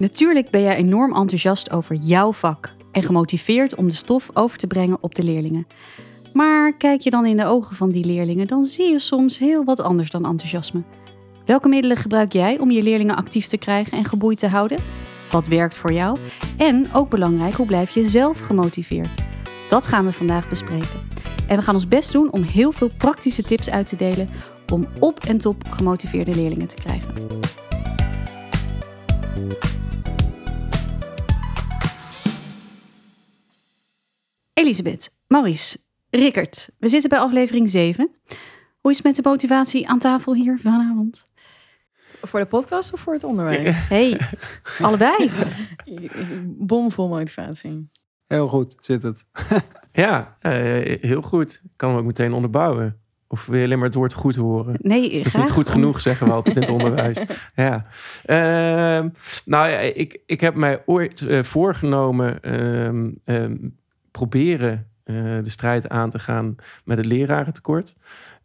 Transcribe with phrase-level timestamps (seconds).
[0.00, 4.66] Natuurlijk ben jij enorm enthousiast over jouw vak en gemotiveerd om de stof over te
[4.66, 5.66] brengen op de leerlingen.
[6.32, 9.64] Maar kijk je dan in de ogen van die leerlingen, dan zie je soms heel
[9.64, 10.82] wat anders dan enthousiasme.
[11.44, 14.78] Welke middelen gebruik jij om je leerlingen actief te krijgen en geboeid te houden?
[15.30, 16.16] Wat werkt voor jou?
[16.56, 19.22] En ook belangrijk, hoe blijf je zelf gemotiveerd?
[19.70, 21.08] Dat gaan we vandaag bespreken.
[21.48, 24.28] En we gaan ons best doen om heel veel praktische tips uit te delen
[24.72, 27.14] om op en top gemotiveerde leerlingen te krijgen.
[34.60, 35.78] Elisabeth, Maurice,
[36.10, 38.10] Rickert, we zitten bij aflevering 7.
[38.80, 41.28] Hoe is het met de motivatie aan tafel hier vanavond?
[42.22, 43.88] Voor de podcast of voor het onderwijs?
[43.88, 44.20] Hey,
[44.86, 45.30] allebei.
[46.44, 47.88] Bomvol motivatie.
[48.26, 49.24] Heel goed zit het.
[49.92, 50.52] Ja, eh,
[51.00, 51.60] heel goed.
[51.64, 52.96] Ik kan hem ook meteen onderbouwen.
[53.28, 54.74] Of wil je alleen maar het woord goed horen?
[54.78, 57.22] Nee, Dat is niet goed genoeg, zeggen we altijd in het onderwijs.
[57.54, 57.84] Ja.
[58.24, 59.08] Ehm,
[59.44, 63.56] nou ja, ik, ik heb mij ooit eh, voorgenomen ehm, ehm,
[64.10, 67.96] proberen eh, de strijd aan te gaan met het lerarentekort.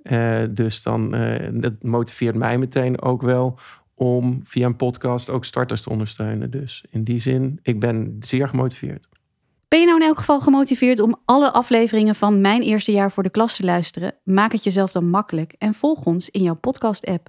[0.02, 3.60] Eh, dus dan, eh, dat motiveert mij meteen ook wel
[3.94, 6.52] om via een podcast ook starters te ondersteunen.
[6.52, 9.08] Dus in die zin, ik ben zeer gemotiveerd.
[9.68, 13.24] Ben je nou in elk geval gemotiveerd om alle afleveringen van Mijn Eerste Jaar voor
[13.24, 14.14] de Klas te luisteren?
[14.24, 17.28] Maak het jezelf dan makkelijk en volg ons in jouw podcast-app.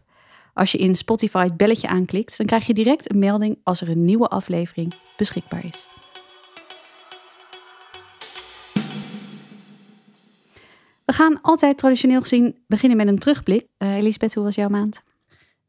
[0.55, 3.89] Als je in Spotify het belletje aanklikt, dan krijg je direct een melding als er
[3.89, 5.89] een nieuwe aflevering beschikbaar is.
[11.07, 13.67] We gaan altijd traditioneel gezien beginnen met een terugblik.
[13.77, 15.03] Eh, Elisabeth, hoe was jouw maand?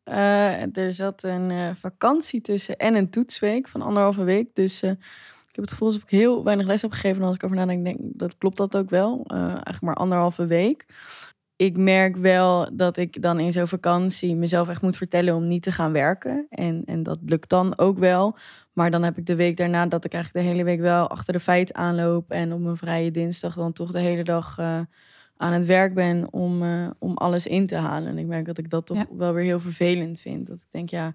[0.04, 4.56] Eh, er zat een eh, vakantie tussen en een toetsweek van anderhalve week.
[4.56, 4.98] Dus ik
[5.52, 7.22] heb het gevoel alsof ik heel weinig les heb gegeven.
[7.22, 9.24] En als ik over nadenk, denk dat klopt dat ook wel.
[9.28, 10.86] Eigenlijk maar anderhalve week.
[11.56, 15.64] Ik merk wel dat ik dan in zo'n vakantie mezelf echt moet vertellen om niet
[15.64, 16.46] te gaan werken.
[16.50, 18.38] En, en dat lukt dan ook wel.
[18.74, 21.34] Maar dan heb ik de week daarna dat ik eigenlijk de hele week wel achter
[21.34, 22.32] de feiten aanloop.
[22.32, 24.58] En op mijn vrije dinsdag dan toch de hele dag
[25.38, 28.10] aan het werk ben om, eh, om alles in te halen.
[28.10, 29.06] En ik merk dat ik dat toch Ja.
[29.18, 30.48] wel weer heel vervelend vind.
[30.48, 31.14] Dat ik denk, ja,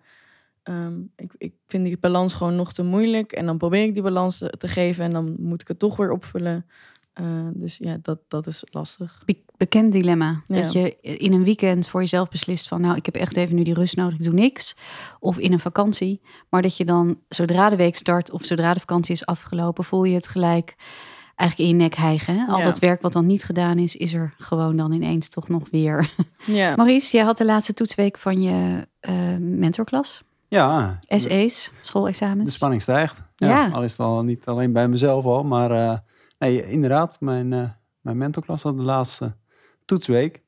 [0.62, 3.32] ehm, ik, ik vind die balans gewoon nog te moeilijk.
[3.32, 5.96] En dan probeer ik die balans te, te geven en dan moet ik het toch
[5.96, 6.66] weer opvullen.
[7.12, 9.22] Eh, dus ja, dat, dat is lastig.
[9.24, 10.42] Be- bekend dilemma.
[10.46, 10.54] Ja.
[10.62, 12.80] Dat je in een weekend voor jezelf beslist van...
[12.80, 14.76] nou, ik heb echt even nu die rust nodig, ik doe niks.
[15.20, 16.20] Of in een vakantie.
[16.48, 19.84] Maar dat je dan, zodra de week start of zodra de vakantie is afgelopen...
[19.84, 20.74] voel je het gelijk
[21.42, 22.38] eigenlijk in je nek hijgen.
[22.38, 22.46] hè?
[22.46, 22.64] Al Ja.
[22.64, 26.10] dat werk wat dan niet gedaan is, is er gewoon dan ineens toch nog weer.
[26.46, 30.22] Ja, Maurice, jij had de laatste toetsweek van je eh, mentorklas.
[30.48, 32.54] Ja, de, SE's, de schoolexamens.
[32.54, 33.22] spanning stijgt.
[33.36, 33.68] Ja, Ja.
[33.72, 35.98] Al is het al niet alleen bij mezelf al, maar eh,
[36.38, 37.68] nee, inderdaad, mijn, eh
[38.00, 39.34] mijn mentorklas had de laatste
[39.84, 40.40] toetsweek.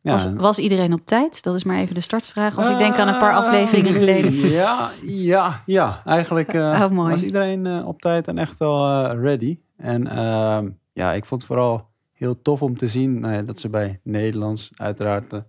[0.00, 1.42] Ja, was, was iedereen op tijd?
[1.42, 2.58] Dat is maar even de startvraag.
[2.58, 4.32] Als ik denk aan een paar afleveringen geleden.
[4.50, 6.02] Ja, ja, ja.
[6.04, 7.10] Eigenlijk eh, Oh, mooi.
[7.10, 9.58] was iedereen eh, op tijd en echt al ready.
[9.84, 13.58] En ehm, ja, ik vond het vooral heel tof om te zien nou ja, dat
[13.58, 15.40] ze bij Nederlands, uiteraard eh,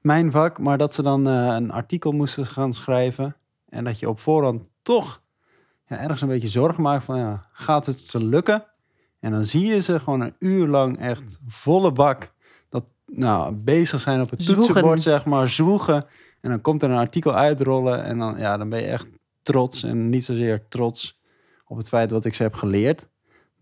[0.00, 3.36] mijn vak, maar dat ze dan eh, een artikel moesten gaan schrijven.
[3.68, 5.22] En dat je op voorhand toch
[5.86, 8.64] ja, ergens een beetje zorgen maakt van, ja, gaat het ze lukken?
[9.20, 12.32] En dan zie je ze gewoon een uur lang echt volle bak
[12.68, 14.64] dat, nou, bezig zijn op het Zwoegen.
[14.64, 16.04] toetsenbord, zeg maar, zwoegen.
[16.40, 19.08] En dan komt er een artikel uitrollen en dan, ja, dan ben je echt
[19.42, 19.82] trots.
[19.82, 21.20] En niet zozeer trots
[21.64, 23.10] op het feit wat ik ze heb geleerd.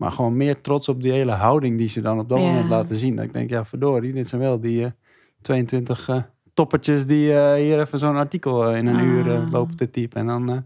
[0.01, 2.45] Maar gewoon meer trots op die hele houding die ze dan op dat Ja.
[2.45, 3.15] moment laten zien.
[3.15, 4.91] Dat ik denk, ja verdorie, dit zijn wel die eh,
[5.41, 6.21] 22 eh,
[6.53, 9.03] toppertjes die eh, hier even zo'n artikel eh, in een Ah.
[9.03, 10.19] uur eh, lopen te typen.
[10.19, 10.57] En dan eh,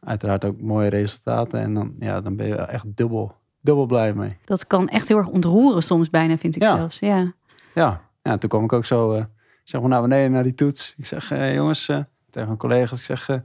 [0.00, 1.60] uiteraard ook mooie resultaten.
[1.60, 4.36] En dan, ja, dan ben je echt dubbel, dubbel blij mee.
[4.44, 6.76] Dat kan echt heel erg ontroeren soms bijna, vind ik Ja.
[6.76, 6.98] zelfs.
[6.98, 7.32] Ja.
[7.74, 9.24] Ja, ja toen kwam ik ook zo eh,
[9.64, 10.94] zeg maar naar beneden naar die toets.
[10.96, 11.98] Ik zeg, eh, jongens, eh,
[12.30, 13.36] tegen mijn collega's, ik zeg, eh,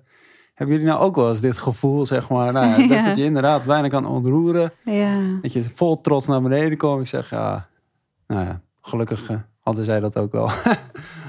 [0.63, 3.05] hebben jullie nou ook wel eens dit gevoel, zeg maar, nou, ja, Ja.
[3.05, 5.19] dat je inderdaad weinig kan ontroeren, ja.
[5.41, 7.01] dat je vol trots naar beneden komt.
[7.01, 7.67] Ik zeg, ja,
[8.27, 10.49] nou ja, gelukkig eh, hadden zij dat ook wel.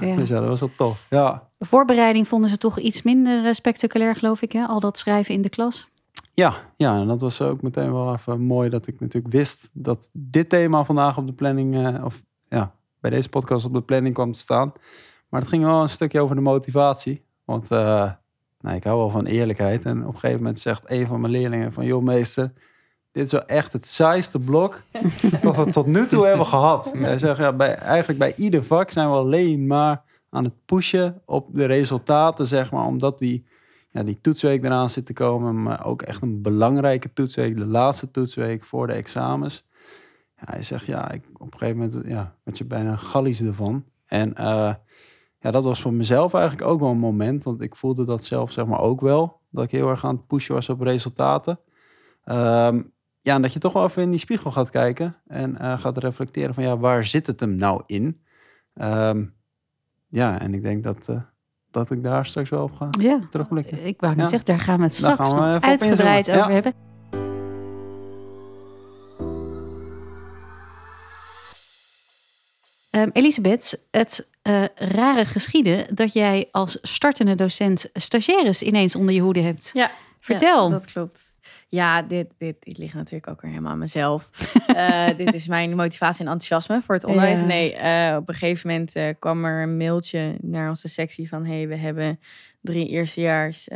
[0.01, 0.15] ja.
[0.17, 1.05] dus ja, dat was wel tof.
[1.09, 4.51] Ja, De voorbereiding vonden ze toch iets minder eh, spectaculair, geloof ik.
[4.51, 4.65] Hè?
[4.65, 5.87] Al dat schrijven in de klas.
[6.33, 10.09] ja, ja, en dat was ook meteen wel even mooi dat ik natuurlijk wist dat
[10.13, 14.13] dit thema vandaag op de planning, eh, of ja, bij deze podcast op de planning
[14.13, 14.73] kwam te staan.
[15.29, 17.23] Maar het ging wel een stukje over de motivatie.
[17.45, 17.67] Want
[18.65, 19.85] nou, ik hou wel van eerlijkheid.
[19.85, 21.85] En op een gegeven moment zegt een van mijn leerlingen van...
[21.85, 22.51] joh meester,
[23.11, 24.81] dit is wel echt het saaiste blok
[25.41, 26.91] dat we tot nu toe hebben gehad.
[26.93, 31.21] Hij zegt, ja, bij, eigenlijk bij ieder vak zijn we alleen maar aan het pushen
[31.25, 32.85] op de resultaten, zeg maar.
[32.85, 33.45] Omdat die,
[33.91, 35.63] ja, die toetsweek eraan zit te komen.
[35.63, 37.57] Maar ook echt een belangrijke toetsweek.
[37.57, 39.67] De laatste toetsweek voor de examens.
[40.37, 43.85] Ja, hij zegt, ja, ik, op een gegeven moment ja, word je bijna gallies ervan.
[44.05, 44.73] En eh,
[45.45, 47.43] ja, dat was voor mezelf eigenlijk ook wel een moment.
[47.43, 49.39] Want ik voelde dat zelf zeg maar ook wel.
[49.51, 51.59] Dat ik heel erg aan het pushen was op resultaten.
[52.23, 52.81] Ehm,
[53.21, 55.15] ja, en dat je toch wel even in die spiegel gaat kijken.
[55.27, 58.21] En eh, gaat reflecteren van ja, waar zit het hem nou in?
[58.73, 59.25] Ehm,
[60.07, 61.21] ja, en ik denk dat, eh,
[61.71, 63.85] dat ik daar straks wel op ga Ja, terugblikken.
[63.85, 64.29] ik wou net Ja.
[64.29, 66.49] zeggen, daar gaan we het straks we nog uitgebreid over Ja.
[66.49, 66.73] hebben.
[72.95, 79.21] Ehm, Elisabeth, het eh, rare geschieden dat jij als startende docent stagiaires ineens onder je
[79.21, 79.69] hoede hebt.
[79.73, 80.63] Ja, Vertel.
[80.63, 81.33] Ja, dat klopt.
[81.67, 84.29] Ja, dit, dit, dit ligt natuurlijk ook weer helemaal aan mezelf.
[84.75, 87.39] Eh, dit is mijn motivatie en enthousiasme voor het onderwijs.
[87.39, 87.45] Ja.
[87.45, 91.45] Nee, eh, op een gegeven moment kwam er een mailtje naar onze sectie van...
[91.45, 92.19] hey, we hebben
[92.61, 93.67] drie eerstejaars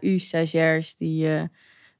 [0.00, 1.28] HU-stagiairs die,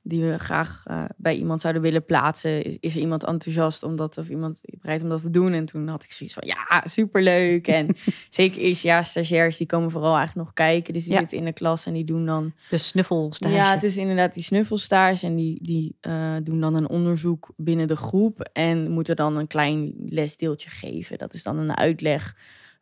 [0.02, 2.62] die we graag eh, bij iemand zouden willen plaatsen.
[2.64, 5.52] Is, is er iemand enthousiast om dat, of iemand bereid om dat te doen?
[5.52, 7.66] En toen had ik zoiets van, ja, superleuk.
[7.66, 7.96] En
[8.28, 10.92] zeker eerstejaars stagiairs, die komen vooral eigenlijk nog kijken.
[10.92, 11.18] Dus die Ja.
[11.18, 13.54] zitten in de klas en die doen dan De snuffelstage.
[13.54, 15.26] ja, het is inderdaad die snuffelstage.
[15.26, 18.48] En die, die eh, doen dan een onderzoek binnen de groep.
[18.52, 21.18] En moeten dan een klein lesdeeltje geven.
[21.18, 22.36] Dat is dan een uitleg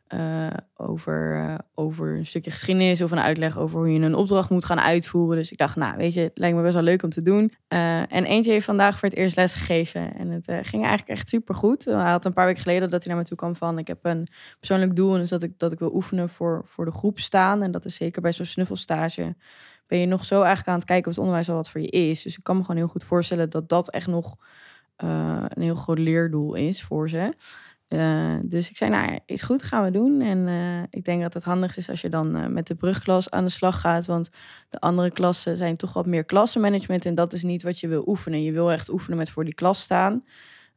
[0.09, 3.01] eh, over, eh, over een stukje geschiedenis.
[3.01, 5.37] Of een uitleg over hoe je een opdracht moet gaan uitvoeren.
[5.37, 7.53] Dus ik dacht, nou weet je, het lijkt me best wel leuk om te doen.
[7.67, 10.15] Eh, en eentje heeft vandaag voor het eerst les gegeven.
[10.15, 11.85] En het ging eigenlijk echt super goed.
[11.85, 13.77] Hij had een paar weken geleden dat hij naar me toe kwam van...
[13.77, 14.27] ik heb een
[14.59, 17.63] persoonlijk doel en is dat ik, dat ik wil oefenen voor, voor de groep staan.
[17.63, 19.35] En dat is zeker bij zo'n snuffelstage
[19.87, 21.87] ben je nog zo eigenlijk aan het kijken of het onderwijs wel wat voor je
[21.87, 22.21] is.
[22.21, 24.35] Dus ik kan me gewoon heel goed voorstellen dat dat echt nog
[24.95, 27.33] een heel groot leerdoel is voor ze.
[27.89, 30.21] Eh, dus ik zei, nou is goed, gaan we doen.
[30.21, 33.29] En eh, ik denk dat het handigst is als je dan eh, met de brugklas
[33.29, 34.05] aan de slag gaat.
[34.05, 34.29] Want
[34.69, 37.05] de andere klassen zijn toch wat meer klassenmanagement.
[37.05, 38.43] En dat is niet wat je wil oefenen.
[38.43, 40.23] Je wil echt oefenen met voor die klas staan.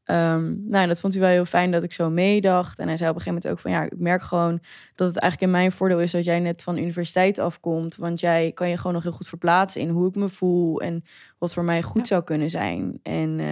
[0.04, 2.78] Ehm, nou, dat vond hij wel heel fijn dat ik zo meedacht.
[2.78, 4.60] En hij zei op een gegeven moment ook van ja, ik merk gewoon
[4.94, 7.96] dat het eigenlijk in mijn voordeel is dat jij net van de universiteit afkomt.
[7.96, 11.04] Want jij kan je gewoon nog heel goed verplaatsen in hoe ik me voel en
[11.38, 12.04] wat voor mij goed Ja.
[12.06, 12.99] zou kunnen zijn.
[13.02, 13.46] En eh,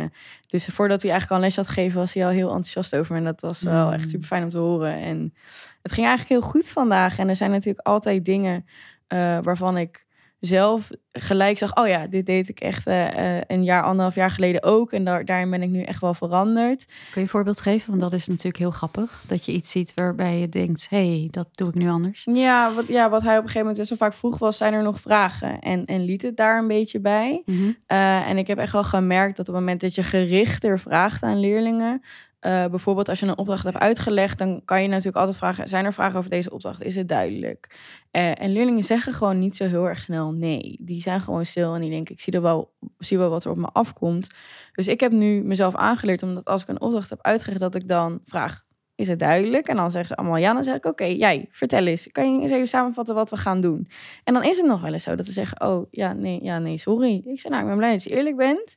[0.46, 3.18] dus voordat hij eigenlijk al les had gegeven, was hij al heel enthousiast over me.
[3.18, 3.92] En dat was wel Mm.
[3.92, 4.94] echt super fijn om te horen.
[4.94, 5.34] En
[5.82, 7.18] het ging eigenlijk heel goed vandaag.
[7.18, 8.66] En er zijn natuurlijk altijd dingen
[9.06, 10.06] eh, waarvan ik
[10.40, 14.30] zelf gelijk zag, oh ja, dit deed ik echt eh, eh, een jaar, anderhalf jaar
[14.30, 14.92] geleden ook.
[14.92, 16.86] En daar, daarin ben ik nu echt wel veranderd.
[16.86, 17.88] Kun je een voorbeeld geven?
[17.88, 19.22] Want dat is natuurlijk heel grappig.
[19.26, 22.26] Dat je iets ziet waarbij je denkt, hé, hey, dat doe ik nu anders.
[22.32, 24.72] Ja wat, ja, wat hij op een gegeven moment best wel vaak vroeg was, zijn
[24.72, 25.60] er nog vragen?
[25.60, 27.42] En, en liet het daar een beetje bij.
[27.46, 27.72] Mhm.
[27.86, 31.22] Eh, en ik heb echt wel gemerkt dat op het moment dat je gerichter vraagt
[31.22, 32.02] aan leerlingen,
[32.40, 35.84] eh, bijvoorbeeld als je een opdracht hebt uitgelegd, dan kan je natuurlijk altijd vragen: zijn
[35.84, 36.82] er vragen over deze opdracht?
[36.82, 37.78] Is het duidelijk?
[38.10, 40.76] Eh, en leerlingen zeggen gewoon niet zo heel erg snel nee.
[40.80, 43.50] Die zijn gewoon stil en die denken: ik zie, er wel, zie wel wat er
[43.50, 44.28] op me afkomt.
[44.72, 47.88] Dus ik heb nu mezelf aangeleerd, omdat als ik een opdracht heb uitgelegd, dat ik
[47.88, 48.64] dan vraag:
[48.94, 49.68] is het duidelijk?
[49.68, 50.54] En dan zeggen ze allemaal ja.
[50.54, 52.12] Dan zeg ik: oké, jij vertel eens.
[52.12, 53.88] Kan je eens even samenvatten wat we gaan doen?
[54.24, 56.58] En dan is het nog wel eens zo dat ze zeggen: oh ja, nee, ja,
[56.58, 57.22] nee, sorry.
[57.24, 58.76] Ik zeg: nou, ik ben blij dat je eerlijk bent.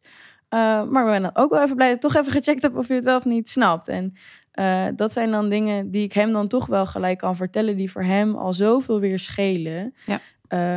[0.54, 2.78] Uh, maar ik ben dan ook wel even blij dat ik toch even gecheckt heb
[2.78, 3.88] of je het wel of niet snapt.
[3.88, 4.16] En
[4.54, 7.92] uh, dat zijn dan dingen die ik hem dan toch wel gelijk kan vertellen, die
[7.92, 9.94] voor hem al zoveel weer schelen.
[10.06, 10.20] Ja.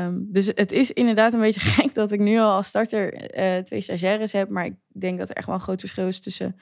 [0.04, 3.62] Um, dus het is inderdaad een beetje gek dat ik nu al als starter uh,
[3.62, 4.48] twee stagiaires heb.
[4.48, 6.56] Maar ik denk dat er echt wel een groot verschil is tussen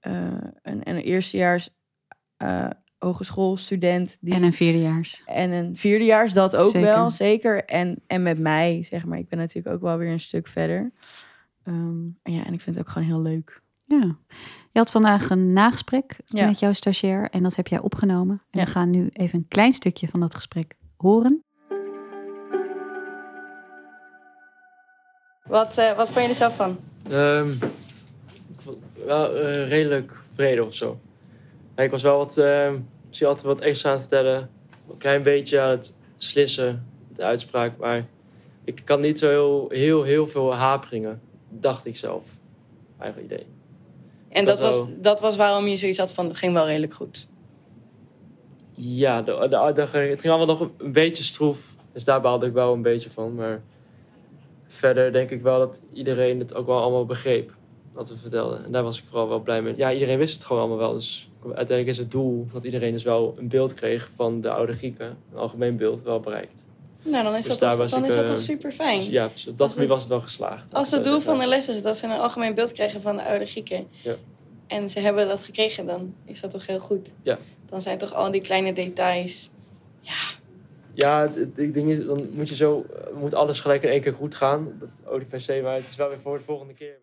[0.00, 1.70] een, een eerstejaars
[2.98, 4.18] hogeschoolstudent.
[4.20, 5.22] Die, en een vierdejaars.
[5.26, 6.80] En een vierdejaars, dat ook zeker.
[6.80, 7.64] wel, zeker.
[7.64, 9.18] En, en met mij, zeg maar.
[9.18, 10.92] Ik ben natuurlijk ook wel weer een stuk verder.
[11.68, 13.62] Um, en ja, en ik vind het ook gewoon heel leuk.
[13.84, 14.16] Ja.
[14.72, 16.46] Je had vandaag een nagesprek Ja.
[16.46, 18.42] met jouw stagiair en dat heb jij opgenomen.
[18.50, 18.64] En Ja.
[18.64, 21.42] we gaan nu even een klein stukje van dat gesprek horen.
[25.44, 26.78] Wat, uh, wat vond je er zelf van?
[27.10, 27.50] Um,
[28.48, 30.98] ik vond wel uh, redelijk vrede of zo.
[31.76, 32.70] Ja, ik was wel wat, uh,
[33.06, 34.50] misschien altijd wat extra aan het vertellen.
[34.90, 37.76] Een klein beetje aan het slissen, de uitspraak.
[37.76, 38.06] Maar
[38.64, 41.20] ik kan niet zo heel, heel, heel veel haperingen,
[41.50, 42.36] dacht ik zelf.
[42.98, 43.46] Eigen idee.
[44.28, 44.96] En dat, Dat was, wel.
[45.00, 47.28] dat was waarom je zoiets had van, het ging wel redelijk goed.
[48.70, 51.74] Ja, de, de, de- het ging allemaal nog een beetje stroef.
[51.92, 53.34] Dus daar baalde ik wel een beetje van.
[53.34, 53.62] Maar
[54.66, 57.56] verder denk ik wel dat iedereen het ook wel allemaal begreep.
[57.92, 58.64] Wat we vertelden.
[58.64, 59.76] En daar was ik vooral wel blij mee.
[59.76, 60.92] Ja, iedereen wist het gewoon allemaal wel.
[60.92, 64.72] Dus uiteindelijk is het doel dat iedereen dus wel een beeld kreeg van de oude
[64.72, 65.16] Grieken.
[65.32, 66.66] Een algemeen beeld wel bereikt.
[67.10, 68.98] Nou, dan is Dus dat, toch, was dan ik, is dat eh, toch super fijn.
[68.98, 70.74] Dus ja, dus op dat was het wel geslaagd.
[70.74, 73.24] Als het doel van de les is dat ze een algemeen beeld krijgen van de
[73.24, 73.86] oude Grieken.
[74.02, 74.14] Ja.
[74.66, 77.12] En ze hebben dat gekregen, dan is dat toch heel goed.
[77.22, 77.38] Ja.
[77.66, 79.50] Dan zijn toch al die kleine details.
[80.94, 84.00] Ja, het ik ding is, dan moet je zo, eh, moet alles gelijk in één
[84.00, 84.72] keer goed gaan.
[84.78, 86.98] Dat ook niet per se, maar het is wel weer voor de volgende keer.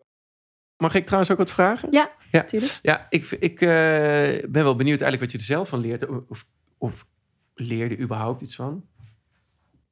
[0.76, 1.88] Mag ik trouwens ook wat vragen?
[1.90, 2.44] Ja, Ja.
[2.44, 2.78] tuurlijk.
[2.82, 3.68] Ja, ik, ik eh,
[4.48, 6.06] ben wel benieuwd eigenlijk wat je er zelf van leert.
[6.28, 6.46] Of,
[6.78, 7.06] of
[7.54, 8.84] leerde überhaupt iets van?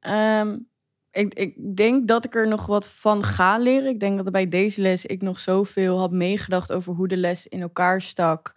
[0.05, 0.57] Ehm,
[1.11, 3.89] ik, ik denk dat ik er nog wat van ga leren.
[3.89, 7.47] Ik denk dat bij deze les ik nog zoveel had meegedacht over hoe de les
[7.47, 8.53] in elkaar stak.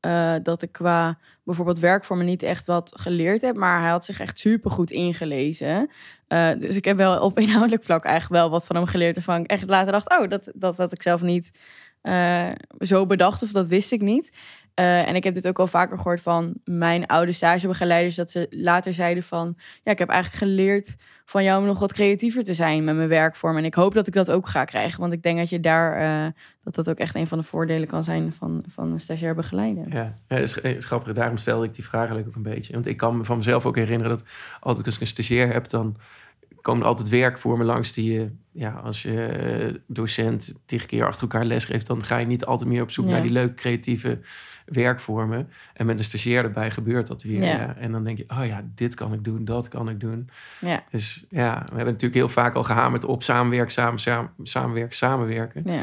[0.00, 3.56] eh, dat ik qua bijvoorbeeld werkvormen niet echt wat geleerd heb.
[3.56, 5.90] Maar hij had zich echt super goed ingelezen.
[6.26, 9.14] Eh, dus ik heb wel op inhoudelijk vlak eigenlijk wel wat van hem geleerd.
[9.14, 11.58] Waarvan ik echt later dacht, oh, dat, dat had ik zelf niet
[12.02, 13.42] eh, zo bedacht.
[13.42, 14.32] Of dat wist ik niet.
[14.76, 18.14] Eh, en ik heb dit ook al vaker gehoord van mijn oude stagebegeleiders.
[18.14, 21.92] Dat ze later zeiden van, ja, ik heb eigenlijk geleerd van jou om nog wat
[21.92, 23.56] creatiever te zijn met mijn werkvorm.
[23.56, 25.00] En ik hoop dat ik dat ook ga krijgen.
[25.00, 26.32] Want ik denk dat je daar, eh,
[26.64, 29.84] dat dat ook echt een van de voordelen kan zijn van, van een stagiair begeleider.
[29.88, 31.12] Ja, ja is, is grappig.
[31.12, 32.72] Daarom stelde ik die vraag eigenlijk ook een beetje.
[32.72, 34.26] Want ik kan me van mezelf ook herinneren dat
[34.60, 35.96] altijd als ik een stagiair heb, dan
[36.60, 41.22] komen er altijd werkvormen langs die je, ja, als je eh, docent tig keer achter
[41.22, 43.12] elkaar lesgeeft, dan ga je niet altijd meer op zoek Ja.
[43.12, 44.18] naar die leuke creatieve
[44.66, 45.48] werkvormen.
[45.74, 47.42] En met een stagiair erbij gebeurt dat weer.
[47.42, 47.56] Ja.
[47.56, 47.76] Ja.
[47.76, 50.28] En dan denk je, oh ja, dit kan ik doen, dat kan ik doen.
[50.60, 54.96] Ja, Dus ja, we hebben natuurlijk heel vaak al gehamerd op samenwerken, samen, samen, samenwerken,
[54.96, 55.62] samenwerken.
[55.72, 55.82] ja.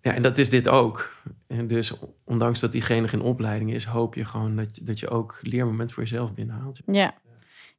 [0.00, 1.12] Ja, en dat is dit ook.
[1.46, 5.08] En dus ondanks dat diegene geen opleiding is, hoop je gewoon dat, je- dat je
[5.08, 6.80] ook leermoment voor jezelf binnenhaalt.
[6.86, 7.14] Ja,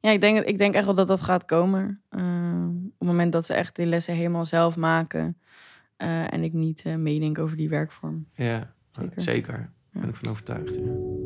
[0.00, 2.00] ja ik, denk, ik denk echt wel dat dat gaat komen.
[2.08, 2.20] Eh,
[2.84, 5.36] op het moment dat ze echt die lessen helemaal zelf maken.
[5.96, 8.26] eh, en ik niet eh, meedenk over die werkvorm.
[8.34, 9.20] Ja, Zeker.
[9.22, 9.70] zeker.
[9.92, 10.74] Daar ben ik van overtuigd.
[10.74, 11.16] Ja.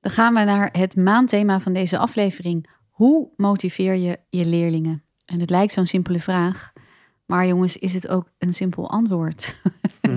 [0.00, 2.68] Dan gaan we naar het maandthema van deze aflevering.
[2.88, 5.02] Hoe motiveer je je leerlingen?
[5.24, 6.72] En het lijkt zo'n simpele vraag.
[7.26, 9.56] Maar jongens, is het ook een simpel antwoord?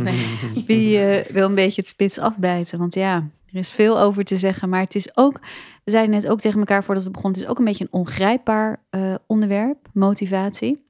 [0.67, 2.79] Wie eh, wil een beetje het spits afbijten?
[2.79, 3.15] Want ja,
[3.51, 4.69] er is veel over te zeggen.
[4.69, 5.39] Maar het is ook,
[5.83, 7.99] we zeiden net ook tegen elkaar voordat we begonnen, het is ook een beetje een
[7.99, 10.85] ongrijpbaar eh, onderwerp, motivatie.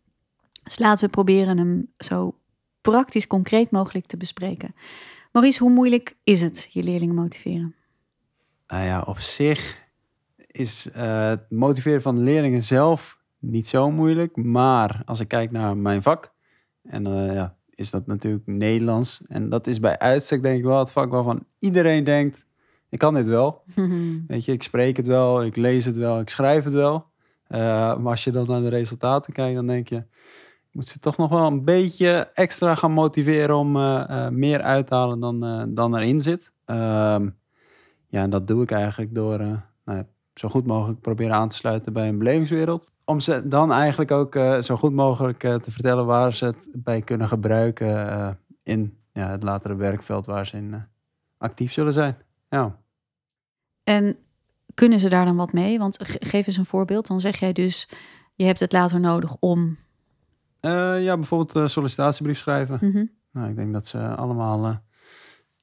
[0.64, 2.38] Dus laten we proberen hem zo
[2.82, 4.76] praktisch concreet mogelijk te bespreken.
[5.32, 7.76] Maurice, hoe moeilijk is het je leerlingen motiveren?
[8.68, 9.82] Nou ja, op zich
[10.48, 14.36] is eh, het motiveren van de leerlingen zelf niet zo moeilijk.
[14.36, 16.34] Maar als ik kijk naar mijn vak,
[16.84, 19.22] en eh, ja, is dat natuurlijk Nederlands.
[19.28, 22.46] En dat is bij uitstek denk ik wel het vak waarvan iedereen denkt,
[22.90, 23.64] ik kan dit wel.
[24.28, 27.06] Weet je, ik spreek het wel, ik lees het wel, ik schrijf het wel.
[27.48, 27.60] Eh,
[27.98, 30.04] maar als je dan naar de resultaten kijkt, dan denk je,
[30.74, 34.88] moet ze toch nog wel een beetje extra gaan motiveren om eh, eh, meer uit
[34.88, 36.52] te halen dan, eh, dan erin zit.
[36.66, 37.30] Ehm,
[38.08, 39.38] ja, en dat doe ik eigenlijk door
[39.86, 40.04] nou
[40.34, 42.92] zo goed mogelijk proberen aan te sluiten bij een belevingswereld.
[43.06, 47.28] Om ze dan eigenlijk ook zo goed mogelijk te vertellen waar ze het bij kunnen
[47.28, 50.86] gebruiken in ja, het latere werkveld waar ze in
[51.38, 52.18] actief zullen zijn.
[52.50, 52.80] Ja.
[53.84, 54.18] En
[54.74, 55.80] kunnen ze daar dan wat mee?
[55.80, 57.08] Want ge- geef eens een voorbeeld.
[57.08, 57.90] Dan zeg jij dus,
[58.36, 59.78] je hebt het later nodig om.
[60.64, 62.78] Eh, ja, bijvoorbeeld een sollicitatiebrief schrijven.
[62.82, 63.06] Mhm.
[63.32, 64.76] Nou, ik denk dat ze allemaal eh,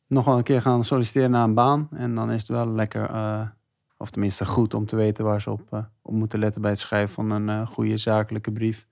[0.07, 1.89] nog wel een keer gaan solliciteren naar een baan.
[1.93, 3.49] En dan is het wel lekker, eh,
[3.97, 6.81] of tenminste goed om te weten waar ze op, eh, op moeten letten bij het
[6.81, 8.87] schrijven van een eh, goede zakelijke brief.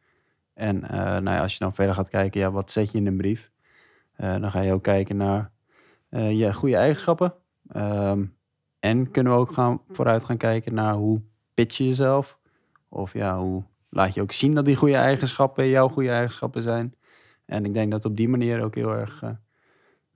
[0.55, 3.07] En eh, nou ja, als je dan verder gaat kijken, ja, wat zet je in
[3.07, 3.51] een brief?
[4.13, 5.51] Eh, dan ga je ook kijken naar
[6.09, 7.35] eh, je goede eigenschappen.
[7.69, 8.25] Ehm,
[8.81, 11.23] en kunnen we ook gaan, vooruit gaan kijken naar hoe
[11.55, 12.39] pitch je jezelf?
[12.89, 13.65] Of ja, hoe
[13.99, 16.95] laat je ook zien dat die goede eigenschappen jouw goede eigenschappen zijn?
[17.45, 19.31] En ik denk dat op die manier ook heel erg eh,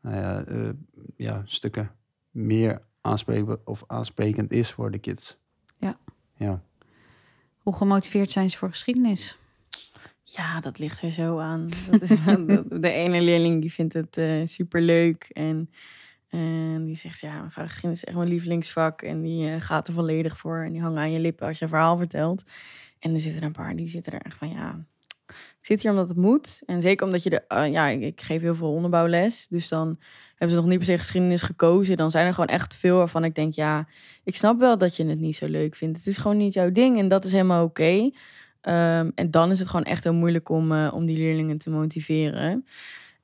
[0.00, 0.68] nou ja, eh,
[1.16, 1.90] ja, stukken
[2.30, 5.36] meer aanspreekbaar of aansprekend is voor de kids.
[5.76, 5.96] Ja.
[6.36, 6.62] Ja.
[7.58, 9.38] Hoe gemotiveerd zijn ze voor geschiedenis?
[10.22, 11.68] Ja, dat ligt er zo aan.
[11.90, 12.08] Dat is-
[12.86, 15.28] de ene leerling die vindt het super superleuk.
[15.32, 15.70] En,
[16.28, 19.02] en die zegt, ja, mijn vraaggeschiedenis is echt mijn lievelingsvak.
[19.02, 20.58] En die eh, gaat er volledig voor.
[20.58, 22.44] En die hangen aan je lippen als je een verhaal vertelt.
[23.02, 24.84] En er zitten een paar die zitten er echt van, ja,
[25.26, 26.62] ik zit hier omdat het moet.
[26.66, 29.48] En zeker omdat je de, eh, ja, ik, ik geef heel veel onderbouwles.
[29.48, 31.96] Dus dan hebben ze nog niet per se geschiedenis gekozen.
[31.96, 33.88] Dan zijn er gewoon echt veel waarvan ik denk, ja,
[34.24, 35.98] ik snap wel dat je het niet zo leuk vindt.
[35.98, 38.10] Het is gewoon niet jouw ding en dat is helemaal oké.
[38.60, 41.70] Ehm, en dan is het gewoon echt heel moeilijk om, eh, om die leerlingen te
[41.70, 42.64] motiveren.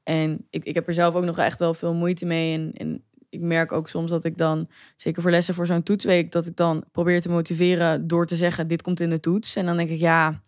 [0.03, 2.55] En ik, ik heb er zelf ook nog echt wel veel moeite mee.
[2.55, 6.33] En, en ik merk ook soms dat ik dan, zeker voor lessen voor zo'n toetsweek,
[6.33, 9.57] dat ik dan probeer te motiveren door te zeggen: dit komt in de toets.
[9.57, 10.41] En dan denk ik, ja,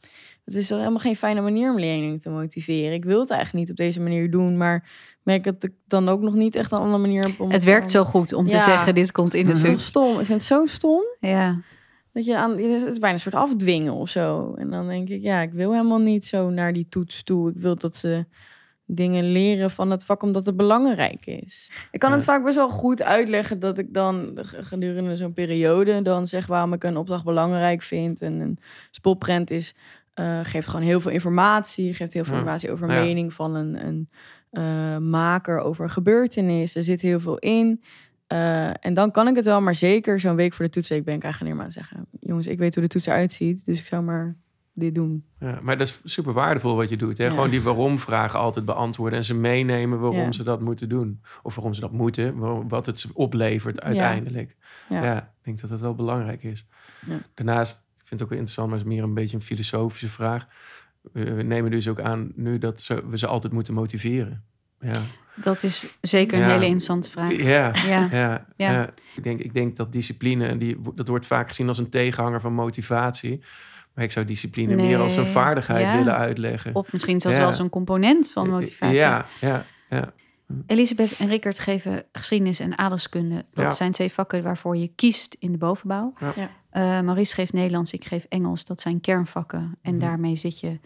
[0.44, 2.92] het is wel helemaal geen fijne manier om leerlingen te motiveren.
[2.92, 4.88] Ik wil het eigenlijk niet op deze manier doen, maar
[5.22, 7.90] merk dat ik dan ook nog niet echt een andere manier heb om Het werkt
[7.90, 9.86] zo goed om te zeggen, dit komt in de Het is toets.
[9.86, 10.10] stom.
[10.10, 11.02] Ik vind het zo stom.
[11.20, 11.60] Ja.
[12.12, 14.54] Dat je aan, het is bijna een soort afdwingen of zo.
[14.54, 17.50] En dan denk ik, ja, ik wil helemaal niet zo naar die toets toe.
[17.50, 18.24] Ik wil dat ze
[18.94, 21.70] dingen leren van het vak omdat het belangrijk is.
[21.90, 22.26] Ik kan het Ja.
[22.26, 26.84] vaak best wel goed uitleggen dat ik dan gedurende zo'n periode dan zeg waarom ik
[26.84, 28.20] een opdracht belangrijk vind.
[28.20, 28.58] En een
[28.90, 29.74] spotprent is,
[30.14, 32.38] eh, geeft gewoon heel veel informatie, geeft heel veel Ja.
[32.38, 33.00] informatie over Ja.
[33.02, 34.08] mening van een, een
[34.50, 36.74] eh, maker over een gebeurtenis.
[36.76, 37.82] Er zit heel veel in.
[38.26, 41.14] Eh, en dan kan ik het wel, maar zeker zo'n week voor de toetsweek ben
[41.14, 42.18] ik eigenlijk alleen maar aan het zeggen.
[42.28, 44.36] Jongens, ik weet hoe de toets eruit ziet, dus ik zou maar
[44.80, 45.24] dit doen.
[45.40, 47.18] Ja, maar dat is super waardevol wat je doet.
[47.18, 47.24] Hè?
[47.24, 47.30] Ja.
[47.30, 50.32] Gewoon die waarom-vragen altijd beantwoorden en ze meenemen waarom Ja.
[50.32, 51.20] ze dat moeten doen.
[51.42, 54.56] Of waarom ze dat moeten, wat het ze oplevert uiteindelijk.
[54.88, 55.16] Ja.
[55.18, 56.66] Ik denk dat dat wel belangrijk is.
[57.06, 57.18] Ja.
[57.34, 60.08] Daarnaast, ik vind het ook wel interessant, maar het is meer een beetje een filosofische
[60.08, 60.46] vraag.
[61.12, 64.44] We, nemen dus ook aan nu dat ze, we ze altijd moeten motiveren.
[64.80, 65.00] Ja,
[65.34, 66.50] Dat is zeker een Ja.
[66.50, 67.32] hele interessante vraag.
[67.36, 67.72] ja.
[67.74, 67.84] Ja.
[67.86, 68.46] Ja, Ja.
[68.72, 68.90] ja.
[69.16, 72.52] Ik, denk, ik denk dat discipline, die, dat wordt vaak gezien als een tegenhanger van
[72.52, 73.42] motivatie.
[73.94, 75.96] Maar ik zou discipline meer als een vaardigheid ja.
[75.96, 76.74] willen uitleggen.
[76.74, 77.42] Of misschien zelfs Ja.
[77.42, 78.98] wel als een component van motivatie.
[78.98, 80.12] Ja, ja, ja.
[80.66, 83.34] Elisabeth en Rickert geven geschiedenis en aardrijkskunde.
[83.54, 83.72] Dat Ja.
[83.72, 86.12] zijn twee vakken waarvoor je kiest in de bovenbouw.
[86.70, 88.64] Eh, Maurice geeft Nederlands, ik geef Engels.
[88.64, 89.78] Dat zijn kernvakken.
[89.82, 90.00] En Mhm.
[90.04, 90.78] daarmee zit je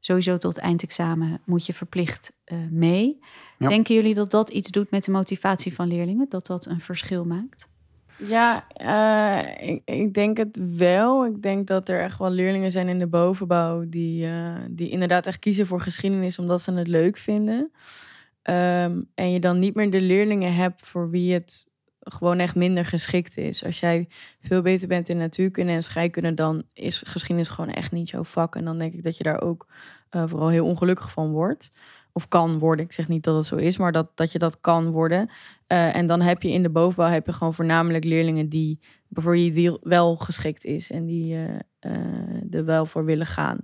[0.00, 3.18] sowieso tot het eindexamen moet je verplicht eh, mee.
[3.58, 3.68] Ja.
[3.68, 6.26] Denken jullie dat dat iets doet met de motivatie van leerlingen?
[6.28, 7.68] Dat dat een verschil maakt?
[8.16, 11.26] Ja, eh, ik, denk het wel.
[11.26, 15.26] Ik denk dat er echt wel leerlingen zijn in de bovenbouw die, eh, die inderdaad
[15.26, 17.72] echt kiezen voor geschiedenis omdat ze het leuk vinden.
[18.42, 22.86] Ehm, en je dan niet meer de leerlingen hebt voor wie het gewoon echt minder
[22.86, 23.64] geschikt is.
[23.64, 24.08] Als jij
[24.40, 28.56] veel beter bent in natuurkunde en scheikunde, dan is geschiedenis gewoon echt niet jouw vak.
[28.56, 29.66] En dan denk ik dat je daar ook
[30.10, 31.72] eh, vooral heel ongelukkig van wordt.
[32.12, 32.84] Of kan worden.
[32.84, 35.30] Ik zeg niet dat het zo is, maar dat, dat je dat kan worden.
[35.72, 38.78] Eh, en dan heb je in de bovenbouw heb je gewoon voornamelijk leerlingen die
[39.10, 43.26] voor wie het wiel- wel geschikt is en die eh, eh, er wel voor willen
[43.26, 43.58] gaan.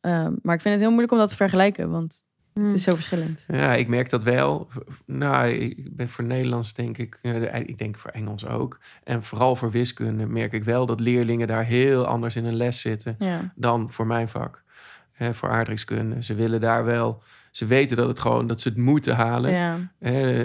[0.00, 2.64] Ehm, maar ik vind het heel moeilijk om dat te vergelijken, want Hmm.
[2.64, 3.44] het is zo verschillend.
[3.48, 4.68] Ja, ik merk dat wel.
[5.06, 7.18] Nou, ik ben voor Nederlands denk ik,
[7.66, 8.78] ik denk voor Engels ook.
[9.04, 12.80] En vooral voor wiskunde merk ik wel dat leerlingen daar heel anders in een les
[12.80, 14.62] zitten Ja, dan voor mijn vak.
[15.12, 16.22] Hè, voor aardrijkskunde.
[16.22, 17.22] Ze willen daar wel,
[17.56, 19.50] ze weten dat het gewoon, dat ze het moeten halen.
[19.52, 19.78] ja,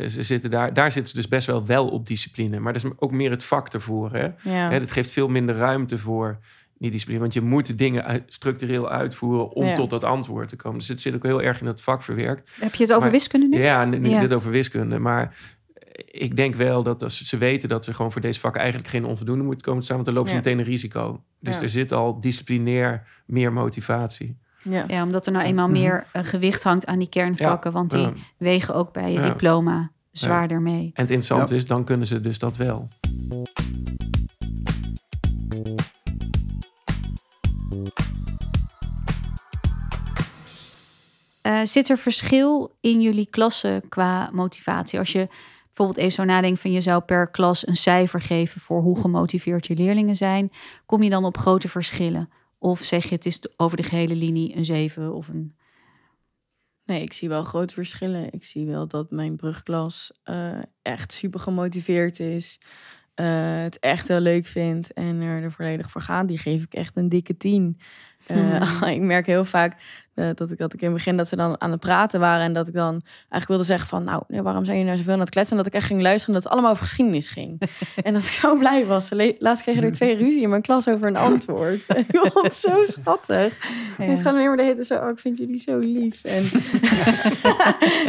[0.09, 2.59] ze zitten daar, daar zitten ze dus best wel wel op discipline.
[2.59, 4.11] Maar dat is ook meer het vak ervoor.
[4.11, 4.23] Hè?
[4.41, 4.69] ja.
[4.69, 6.39] Hè, dat geeft veel minder ruimte voor
[6.77, 7.19] die discipline.
[7.19, 9.73] Want je moet de dingen uit- structureel uitvoeren om Ja.
[9.73, 10.79] tot dat antwoord te komen.
[10.79, 12.51] Dus het zit ook heel erg in het vak verwerkt.
[12.59, 13.61] Heb je het over Maar- wiskunde nu?
[13.63, 14.99] Ja, nu dit over wiskunde.
[14.99, 15.35] Maar
[16.05, 19.05] ik denk wel dat als ze weten dat ze gewoon voor deze vakken eigenlijk geen
[19.05, 20.41] onvoldoende moeten komen te staan, want dan lopen ze Ja.
[20.43, 21.23] meteen een risico.
[21.39, 21.61] Dus Ja.
[21.61, 24.37] er zit al disciplinair meer motivatie.
[24.63, 24.83] Ja.
[24.87, 25.79] Ja, omdat er nou eenmaal Mhm.
[25.79, 27.71] meer eh, gewicht hangt aan die kernvakken.
[27.71, 28.13] want die Ja.
[28.37, 29.27] wegen ook bij je Ja.
[29.29, 30.81] diploma zwaarder mee.
[30.93, 31.59] En het interessante Ja.
[31.59, 32.87] is, dan kunnen ze dus dat wel.
[41.41, 44.99] Eh, zit er verschil in jullie klassen qua motivatie?
[44.99, 45.27] Als je
[45.65, 49.67] bijvoorbeeld even zo nadenkt van je zou per klas een cijfer geven voor hoe gemotiveerd
[49.67, 50.51] je leerlingen zijn,
[50.85, 52.29] kom je dan op grote verschillen?
[52.59, 55.55] Of zeg je het is over de gehele linie een 7 of een.
[56.85, 58.33] Nee, ik zie wel grote verschillen.
[58.33, 62.59] Ik zie wel dat mijn brugklas eh, echt super gemotiveerd is.
[63.13, 66.27] eh, het echt heel leuk vindt en er, er volledig voor gaat.
[66.27, 67.79] Die geef ik echt een dikke tien.
[68.25, 69.81] Eh, ik merk heel vaak
[70.19, 72.43] eh, dat, ik, dat ik in het begin dat ze dan aan het praten waren.
[72.43, 74.03] En dat ik dan eigenlijk wilde zeggen van...
[74.03, 75.57] nou, waarom zijn jullie nou zoveel aan het kletsen?
[75.57, 77.61] En dat ik echt ging luisteren en dat het allemaal over geschiedenis ging.
[78.03, 79.09] en dat ik zo blij was.
[79.39, 81.89] Laatst kregen er twee ruzie in mijn klas over een antwoord.
[82.09, 83.57] Ik vond het zo schattig.
[83.97, 84.95] En het gaat alleen maar de hele zo...
[84.95, 86.23] oh, ik vind jullie zo lief.
[86.23, 86.43] En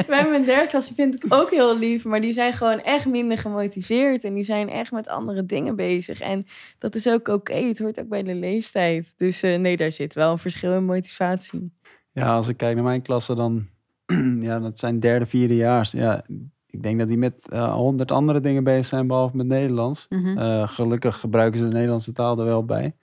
[0.07, 2.05] bij mijn derde klas vind ik ook heel lief.
[2.05, 4.25] Maar die zijn gewoon echt minder gemotiveerd.
[4.25, 6.20] En die zijn echt met andere dingen bezig.
[6.20, 6.46] En
[6.79, 7.55] dat is ook oké.
[7.55, 9.12] Het hoort ook bij de leeftijd.
[9.16, 11.73] Dus eh, nee, daar zit wel een verschil in motivatie.
[12.20, 13.68] Ja, als ik kijk naar mijn klasse, dan...
[14.48, 15.90] ja, dat zijn derde, vierdejaars.
[15.90, 16.24] Ja,
[16.66, 20.06] ik denk dat die met eh, honderd andere dingen bezig zijn, behalve met Nederlands.
[20.09, 20.38] Mhm.
[20.38, 22.94] Eh, gelukkig gebruiken ze de Nederlandse taal er wel bij.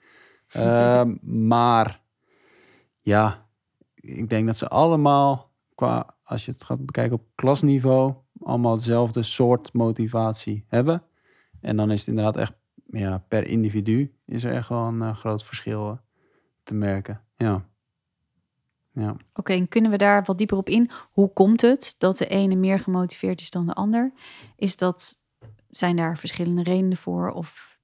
[0.48, 2.00] Ehm, maar
[3.00, 3.46] ja,
[3.94, 9.22] ik denk dat ze allemaal, qua, als je het gaat bekijken op klasniveau, allemaal hetzelfde
[9.22, 11.02] soort motivatie hebben.
[11.60, 12.54] En dan is het inderdaad echt,
[12.90, 15.96] ja, per individu is er echt wel een eh, groot verschil eh,
[16.62, 17.20] te merken.
[17.36, 17.66] Ja.
[18.98, 19.16] Ja.
[19.34, 20.90] Oké, en kunnen we daar wat dieper op in?
[21.10, 24.12] Hoe komt het dat de ene meer gemotiveerd is dan de ander?
[24.56, 25.22] Is dat,
[25.70, 27.30] zijn daar verschillende redenen voor?
[27.30, 27.78] Of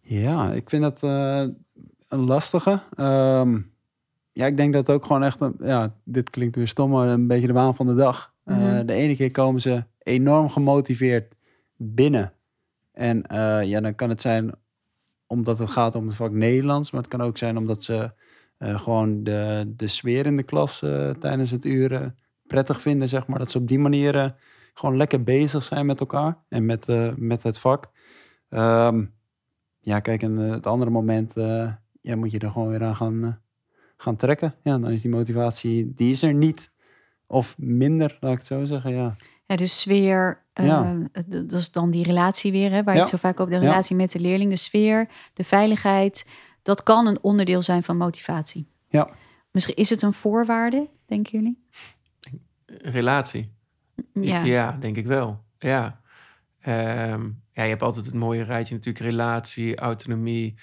[0.00, 1.46] Ja, ik vind dat eh,
[2.08, 2.80] een lastige.
[2.96, 3.60] Ehm,
[4.32, 7.26] ja, ik denk dat ook gewoon echt, een, ja, dit klinkt weer stom, maar een
[7.26, 8.34] beetje de waan van de dag.
[8.44, 8.86] Eh, Mhm.
[8.86, 11.34] de ene keer komen ze enorm gemotiveerd
[11.76, 12.32] binnen.
[12.92, 14.52] En eh, ja, dan kan het zijn
[15.26, 18.10] omdat het gaat om het vak Nederlands, maar het kan ook zijn omdat ze
[18.58, 23.26] eh, gewoon de, de sfeer in de klas eh, tijdens het uren prettig vinden, zeg
[23.26, 23.38] maar.
[23.38, 24.30] Dat ze op die manier eh,
[24.74, 27.90] gewoon lekker bezig zijn met elkaar en met, eh, met het vak.
[28.48, 29.04] Ehm,
[29.80, 32.96] ja, kijk, en eh, het andere moment eh, ja, moet je er gewoon weer aan
[32.96, 33.30] gaan, eh,
[33.96, 34.54] gaan trekken.
[34.62, 36.70] Ja, dan is die motivatie, die is er niet.
[37.26, 39.14] Of minder, laat ik het zo zeggen, ja.
[39.46, 40.96] Ja, dus sfeer, eh, Ja.
[41.26, 43.06] dat is dan die relatie weer, hè, waar je Ja.
[43.06, 43.66] het zo vaak over de Ja.
[43.68, 46.26] relatie met de leerling, de sfeer, de veiligheid.
[46.66, 48.68] Dat kan een onderdeel zijn van motivatie.
[48.88, 49.08] Ja.
[49.50, 51.64] Misschien is het een voorwaarde, denken jullie?
[52.66, 53.52] Relatie.
[54.12, 54.44] Ja.
[54.44, 55.44] Ja, denk ik wel.
[55.58, 56.00] Ja.
[56.60, 60.54] Ehm, ja, je hebt altijd het mooie rijtje natuurlijk relatie, autonomie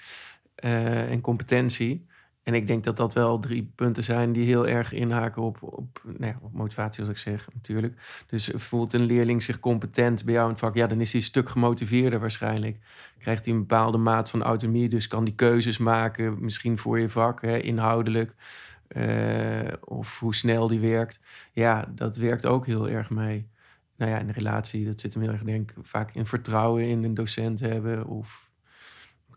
[0.54, 2.06] eh, en competentie.
[2.44, 6.02] En ik denk dat dat wel drie punten zijn die heel erg inhaken op, op,
[6.18, 8.24] nou op motivatie, zoals ik zeg, natuurlijk.
[8.26, 11.20] Dus voelt een leerling zich competent bij jou in het vak, ja, dan is hij
[11.20, 12.78] een stuk gemotiveerder waarschijnlijk.
[13.18, 17.08] Krijgt hij een bepaalde maat van autonomie, dus kan die keuzes maken, misschien voor je
[17.08, 18.34] vak, hè, inhoudelijk.
[18.88, 21.20] eh, of hoe snel die werkt.
[21.52, 23.48] Ja, dat werkt ook heel erg mee.
[23.96, 26.84] Nou ja, in de relatie, dat zit hem heel erg, denk ik, vaak in vertrouwen
[26.88, 28.06] in een docent hebben.
[28.06, 28.50] Of,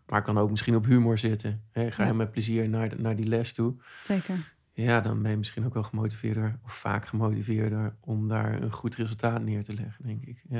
[0.08, 1.62] maar kan ook misschien op humor zitten.
[1.70, 1.90] Hè?
[1.90, 2.14] Ga je Ja.
[2.14, 3.74] met plezier naar, naar die les toe.
[4.04, 4.54] Zeker.
[4.72, 8.94] Ja, dan ben je misschien ook wel gemotiveerder, of vaak gemotiveerder, om daar een goed
[8.94, 10.42] resultaat neer te leggen, denk ik.
[10.48, 10.58] Ja.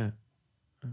[0.80, 0.88] Ja,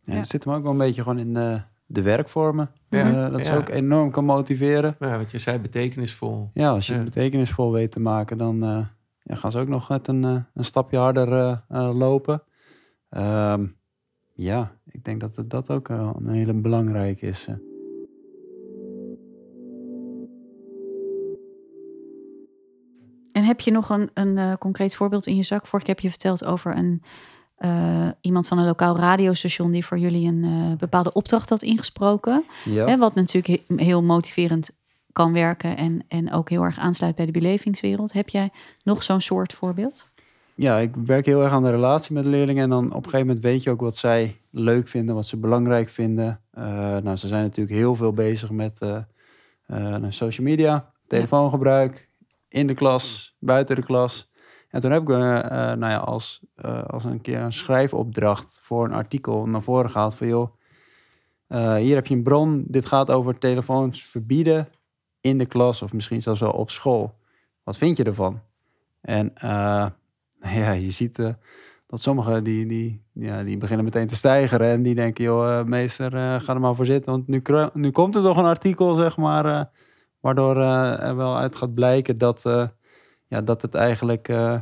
[0.00, 0.12] Ja.
[0.14, 2.70] Het zit hem ook wel een beetje gewoon in de, de werkvormen.
[2.88, 3.58] Ja, Eh, dat ze ja.
[3.58, 4.96] ook enorm kan motiveren.
[4.98, 6.50] Maar ja, wat je zei, betekenisvol.
[6.54, 6.98] Ja, als je Ja.
[6.98, 8.86] het betekenisvol weet te maken, dan eh,
[9.22, 12.42] ja, gaan ze ook nog net een, eh, een stapje harder eh, eh, lopen.
[13.08, 13.66] Ehm,
[14.34, 17.48] ja, ik denk dat het, dat ook eh, een hele belangrijke is.
[23.50, 25.66] Heb je nog een, een eh, concreet voorbeeld in je zak?
[25.66, 27.02] Vorige keer heb je verteld over een,
[27.56, 32.44] eh, iemand van een lokaal radiostation die voor jullie een eh, bepaalde opdracht had ingesproken.
[32.64, 32.86] Ja.
[32.86, 34.70] Hè, wat natuurlijk he- heel motiverend
[35.12, 38.12] kan werken en, en ook heel erg aansluit bij de belevingswereld.
[38.12, 38.50] Heb jij
[38.82, 40.08] nog zo'n soort voorbeeld?
[40.54, 42.62] ja, ik werk heel erg aan de relatie met leerlingen.
[42.62, 45.36] En dan op een gegeven moment weet je ook wat zij leuk vinden, wat ze
[45.36, 46.40] belangrijk vinden.
[47.02, 48.82] Nou, ze zijn natuurlijk heel veel bezig met
[49.66, 52.08] eh, social media, telefoongebruik,
[52.50, 54.30] in de klas, buiten de klas.
[54.68, 58.84] En toen heb ik eh, nou ja, als, eh, als een keer een schrijfopdracht voor
[58.84, 60.50] een artikel naar voren gehaald van joh,
[61.78, 64.68] hier heb je een bron, dit gaat over telefoons verbieden
[65.20, 67.14] in de klas of misschien zelfs wel op school.
[67.62, 68.40] Wat vind je ervan?
[69.00, 69.32] En
[70.40, 71.16] ja, je ziet
[71.86, 76.40] dat sommigen die, die, ja, die beginnen meteen te stijgeren en die denken, joh, meester,
[76.40, 77.12] ga er maar voor zitten.
[77.12, 79.70] Want nu, nu komt er toch een artikel, zeg maar,
[80.20, 82.66] waardoor eh, er wel uit gaat blijken dat, eh,
[83.26, 84.28] ja, dat het eigenlijk...
[84.28, 84.56] eh,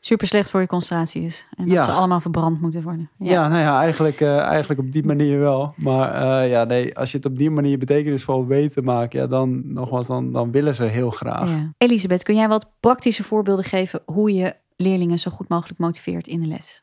[0.00, 1.46] Super slecht voor je concentratie is.
[1.56, 1.74] En Ja.
[1.74, 3.10] dat ze allemaal verbrand moeten worden.
[3.18, 5.72] Ja, nou ja, eigenlijk, eh, eigenlijk op die manier wel.
[5.76, 9.26] Maar eh, ja, nee, als je het op die manier betekenisvol weet te maken, ja,
[9.26, 11.48] dan nogmaals, dan, dan willen ze heel graag.
[11.48, 11.72] Ja.
[11.78, 16.40] Elisabeth, kun jij wat praktische voorbeelden geven hoe je leerlingen zo goed mogelijk motiveert in
[16.40, 16.82] de les?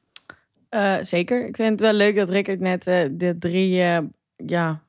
[0.70, 1.48] Eh, zeker.
[1.48, 3.70] Ik vind het wel leuk dat Rickert net eh, de drie
[4.46, 4.82] ja,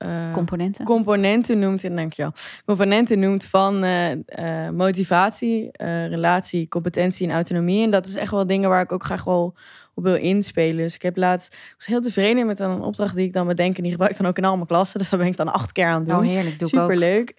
[0.00, 0.84] eh, Componenten?
[0.84, 1.84] componenten noemt.
[1.84, 2.32] En dankjewel.
[2.66, 5.68] Componenten noemt van eh, eh, motivatie,
[6.08, 7.84] relatie, competentie en autonomie.
[7.84, 9.54] En dat is echt wel dingen waar ik ook graag wel
[9.94, 10.76] op wil inspelen.
[10.76, 13.76] Dus ik heb laatst ik was heel tevreden met een opdracht die ik dan bedenk.
[13.76, 14.98] En die gebruik ik dan ook in al mijn klassen.
[14.98, 16.18] Dus dat ben ik dan acht keer aan het doen.
[16.18, 16.58] oh, heerlijk.
[16.58, 16.68] Doe.
[16.68, 17.30] Superleuk.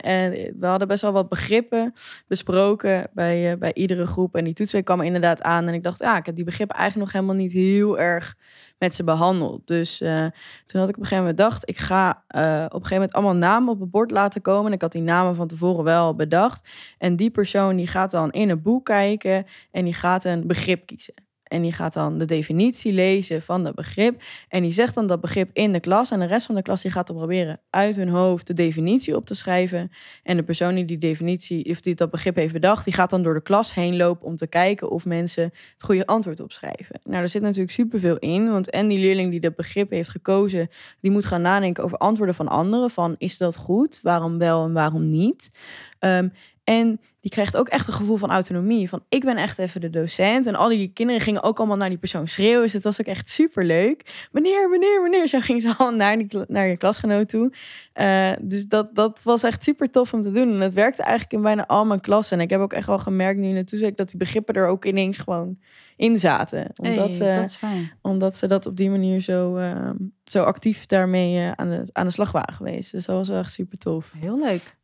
[0.00, 1.92] En we hadden best wel wat begrippen
[2.26, 4.36] besproken bij, bij iedere groep.
[4.36, 5.68] En die toetsweek kwam er inderdaad aan.
[5.68, 8.36] En ik dacht, ja, ik heb die begrippen eigenlijk nog helemaal niet heel erg
[8.80, 9.66] met ze behandeld.
[9.66, 10.26] Dus eh,
[10.64, 13.12] toen had ik op een gegeven moment bedacht, ik ga eh, op een gegeven moment
[13.12, 14.66] allemaal namen op het bord laten komen.
[14.66, 16.68] En ik had die namen van tevoren wel bedacht.
[16.98, 20.86] En die persoon die gaat dan in een boek kijken en die gaat een begrip
[20.86, 21.29] kiezen.
[21.50, 24.22] En die gaat dan de definitie lezen van dat begrip.
[24.48, 26.10] En die zegt dan dat begrip in de klas.
[26.10, 29.16] En de rest van de klas die gaat dan proberen uit hun hoofd de definitie
[29.16, 29.90] op te schrijven.
[30.22, 33.22] En de persoon die die definitie, of die dat begrip heeft bedacht, die gaat dan
[33.22, 37.00] door de klas heen lopen om te kijken of mensen het goede antwoord opschrijven.
[37.04, 38.50] Nou, er zit natuurlijk superveel in.
[38.50, 42.34] Want en die leerling die dat begrip heeft gekozen, die moet gaan nadenken over antwoorden
[42.34, 42.90] van anderen.
[42.90, 44.00] Van is dat goed?
[44.02, 45.52] Waarom wel en waarom niet?
[45.98, 46.28] Ehm,
[46.64, 48.88] en die krijgt ook echt een gevoel van autonomie.
[48.88, 50.46] Van ik ben echt even de docent.
[50.46, 52.62] En al die kinderen gingen ook allemaal naar die persoon schreeuwen.
[52.62, 54.28] Dus het was ook echt super leuk.
[54.32, 55.28] Meneer, meneer, meneer.
[55.28, 57.52] Zo ging ze al naar, die, naar je klasgenoot toe.
[57.92, 60.52] Eh, dus dat, dat was echt super tof om te doen.
[60.52, 62.38] En het werkte eigenlijk in bijna al mijn klassen.
[62.38, 65.18] En ik heb ook echt wel gemerkt nu toezicht dat die begrippen er ook ineens
[65.18, 65.58] gewoon
[65.96, 66.70] in zaten.
[66.76, 67.92] Omdat, Hey, eh, dat is fijn.
[68.02, 69.90] omdat ze dat op die manier zo, eh,
[70.24, 72.92] zo actief daarmee eh, aan, de, aan de slag waren geweest.
[72.92, 74.12] Dus dat was wel echt super tof.
[74.18, 74.76] Heel leuk.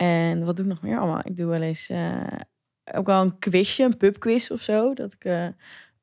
[0.00, 1.20] En wat doe ik nog meer allemaal?
[1.24, 2.22] Ik doe wel eens eh,
[2.94, 4.94] ook wel een quizje, een pubquiz of zo.
[4.94, 5.46] Dat ik eh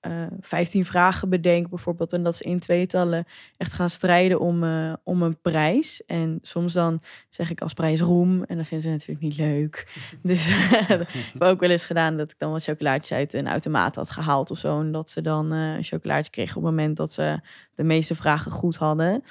[0.06, 2.14] eh 15 vragen bedenk bijvoorbeeld.
[2.14, 3.26] En dat ze in tweetallen
[3.58, 6.06] echt gaan strijden om, eh, om een prijs.
[6.06, 8.44] En soms dan zeg ik als prijs roem.
[8.44, 9.88] En dat vinden ze natuurlijk niet leuk.
[10.22, 13.96] Dus ik heb ook wel eens gedaan dat ik dan wat chocolaatjes uit een automaat
[13.96, 14.80] had gehaald of zo.
[14.80, 17.40] En dat ze dan eh, een chocolaatje kregen op het moment dat ze
[17.76, 19.24] de meeste vragen goed hadden.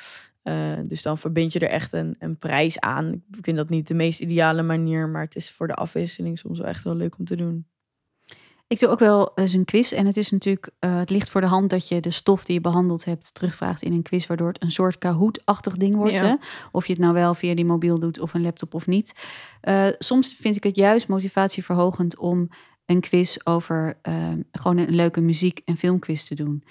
[0.44, 3.12] Eh, dus dan verbind je er echt een, een prijs aan.
[3.12, 6.58] Ik vind dat niet de meest ideale manier, maar het is voor de afwisseling soms
[6.58, 7.66] wel echt wel leuk om te doen.
[8.66, 9.92] Ik doe ook wel eens een quiz.
[9.92, 12.54] En het is natuurlijk, eh, het ligt voor de hand dat je de stof die
[12.54, 16.18] je behandeld hebt terugvraagt in een quiz, waardoor het een soort Kahoot-achtig ding wordt.
[16.18, 16.26] Ja.
[16.26, 16.34] Hè?
[16.72, 19.12] Of je het nou wel via die mobiel doet of een laptop of niet.
[19.60, 22.48] Eh, soms vind ik het juist motivatieverhogend om
[22.86, 23.98] een quiz over
[24.52, 26.64] gewoon een leuke muziek- en filmquiz te doen.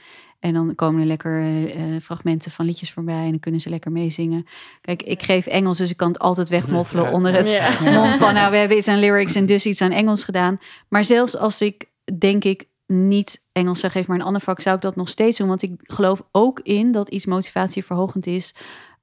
[0.44, 3.92] En dan komen er lekker eh, fragmenten van liedjes voorbij en dan kunnen ze lekker
[3.92, 4.46] meezingen.
[4.82, 7.80] Kijk, ik geef Engels, dus ik kan het altijd wegmoffelen onder het Ja.
[7.80, 10.58] mond van nou, we hebben iets aan lyrics en dus iets aan Engels gedaan.
[10.90, 11.86] Maar zelfs als ik,
[12.18, 15.38] denk ik, niet Engels zou geven, maar een ander vak, zou ik dat nog steeds
[15.38, 15.48] doen.
[15.48, 18.56] Want ik geloof ook in dat iets motivatieverhogend is.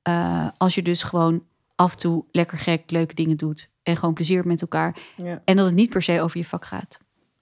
[0.03, 1.43] eh, als je dus gewoon
[1.75, 3.69] af en toe lekker gek, leuke dingen doet.
[3.83, 4.97] En gewoon plezier met elkaar.
[5.17, 5.43] Ja.
[5.45, 6.99] En dat het niet per se over je vak gaat.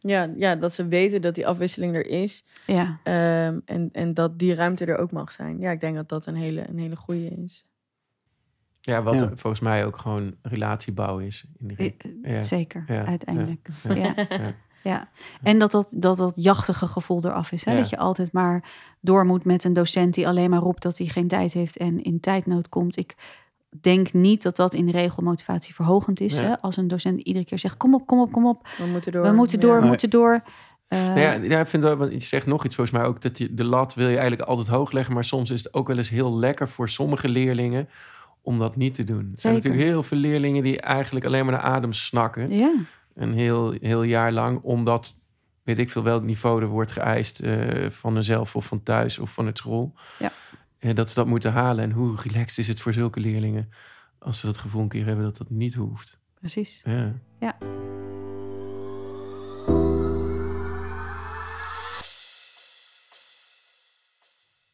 [0.08, 2.44] Ja, ja, dat ze weten dat die afwisseling er is.
[2.66, 5.58] Ja, ehm, en, en dat die ruimte er ook mag zijn.
[5.60, 7.66] Ja, ik denk dat dat een hele, een hele goede is.
[8.80, 9.30] Ja, wat Ja.
[9.34, 11.44] volgens mij ook gewoon relatiebouw is.
[11.58, 12.40] In die eh, Ja.
[12.40, 13.68] zeker, Ja, uiteindelijk.
[13.82, 14.14] ja, Ja.
[14.28, 14.54] ja.
[14.82, 15.08] Ja.
[15.42, 17.64] En dat dat, dat dat jachtige gevoel eraf is.
[17.64, 17.72] Hè?
[17.72, 17.78] Ja.
[17.78, 18.64] Dat je altijd maar
[19.00, 22.02] door moet met een docent die alleen maar roept dat hij geen tijd heeft en
[22.02, 22.96] in tijdnood komt.
[22.96, 23.14] Ik
[23.80, 26.38] denk niet dat dat in de regel motivatieverhogend is.
[26.38, 26.44] Ja.
[26.44, 26.60] Hè?
[26.60, 28.68] Als een docent iedere keer zegt: kom op, kom op, kom op.
[28.78, 29.22] We moeten door.
[29.22, 30.42] We moeten door, we moeten door.
[30.88, 33.20] Eh, Nou ja, ja, ik vind dat, want je zegt nog iets volgens mij ook,
[33.20, 35.86] dat je, de lat wil je eigenlijk altijd hoog leggen, maar soms is het ook
[35.86, 37.88] wel eens heel lekker voor sommige leerlingen
[38.42, 39.28] om dat niet te doen.
[39.32, 42.72] Er zijn natuurlijk heel veel leerlingen die eigenlijk alleen maar naar adem snakken, ja,
[43.14, 45.14] een heel, heel jaar lang, omdat,
[45.62, 49.30] weet ik veel welk niveau er wordt geëist eh, van hunzelf of van thuis of
[49.30, 49.94] van het school.
[50.18, 50.32] Ja.
[50.78, 51.84] En dat ze dat moeten halen.
[51.84, 53.70] En hoe relaxed is het voor zulke leerlingen
[54.18, 56.18] als ze dat gevoel een keer hebben dat dat niet hoeft.
[56.40, 56.82] precies.
[57.38, 57.56] Ja.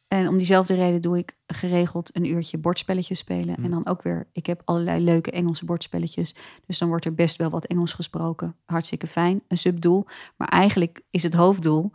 [0.07, 3.55] En om diezelfde reden doe ik geregeld een uurtje bordspelletjes spelen.
[3.55, 3.63] Hm.
[3.63, 6.35] En dan ook weer, ik heb allerlei leuke Engelse bordspelletjes.
[6.65, 8.55] Dus dan wordt er best wel wat Engels gesproken.
[8.65, 10.05] Hartstikke fijn, een subdoel.
[10.35, 11.91] Maar eigenlijk is het hoofddoel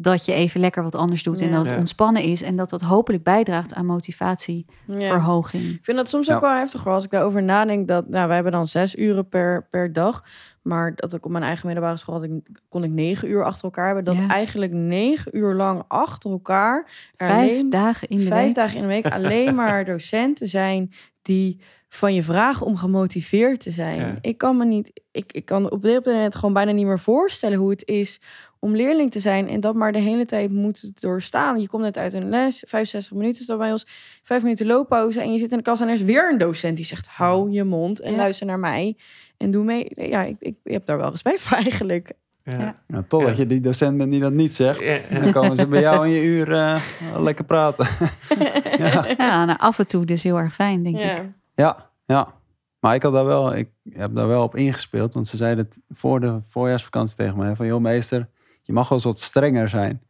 [0.00, 1.40] dat je even lekker wat anders doet.
[1.40, 1.78] En dat het Ja.
[1.78, 2.42] ontspannen is.
[2.42, 5.62] En dat dat hopelijk bijdraagt aan motivatieverhoging.
[5.62, 5.70] Ja.
[5.70, 6.48] Ik vind dat soms ook Ja.
[6.48, 6.92] wel heftig hoor.
[6.92, 10.24] Als ik daarover nadenk, dat nou, wij hebben dan zes uren per, per dag.
[10.62, 12.30] Maar dat ik op mijn eigen middelbare school had, ik,
[12.68, 14.04] kon ik negen uur achter elkaar hebben.
[14.04, 14.28] Dat Ja.
[14.28, 16.90] eigenlijk negen uur lang achter elkaar.
[17.16, 18.54] er Vijf alleen- dagen in de vijf week.
[18.54, 23.70] dagen in de week alleen maar docenten zijn die van je vragen om gemotiveerd te
[23.70, 23.98] zijn.
[23.98, 24.14] Ja.
[24.20, 27.58] Ik kan me niet, ik, ik kan op dit moment gewoon bijna niet meer voorstellen
[27.58, 28.20] hoe het is
[28.60, 31.60] om leerling te zijn en dat maar de hele tijd moet doorstaan.
[31.60, 33.86] Je komt net uit een les, 65 minuten is dat bij ons,
[34.22, 36.76] vijf minuten looppauze en je zit in de klas en er is weer een docent
[36.76, 38.16] die zegt hou je mond en Ja.
[38.16, 38.96] luister naar mij
[39.36, 39.90] en doe mee.
[39.94, 42.12] Ja, ik, ik, ik heb daar wel respect voor eigenlijk.
[42.42, 42.58] Ja.
[42.58, 42.74] Ja.
[42.86, 43.36] Nou, totdat Ja.
[43.36, 44.80] je die docent bent die dat niet zegt.
[44.80, 44.98] Ja.
[44.98, 46.82] En dan komen ze bij jou in je uur eh,
[47.16, 47.88] lekker praten.
[48.78, 49.06] ja.
[49.18, 51.02] Ja, nou, af en toe dus heel erg fijn, denk ik.
[51.04, 51.24] Ja.
[51.54, 52.36] Ja, ja.
[52.80, 55.14] Maar ik, had daar wel, ik heb daar wel op ingespeeld.
[55.14, 57.56] Want ze zeiden het voor de voorjaarsvakantie tegen mij.
[57.56, 58.28] Van, joh meester,
[58.68, 60.02] je mag wel eens wat strenger zijn.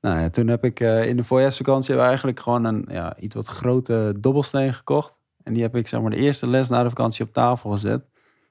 [0.00, 3.46] Nou ja, toen heb ik eh, in de voorjaarsvakantie eigenlijk gewoon een ja, iets wat
[3.46, 5.18] grote dobbelsteen gekocht.
[5.42, 8.00] En die heb ik zeg maar de eerste les na de vakantie op tafel gezet.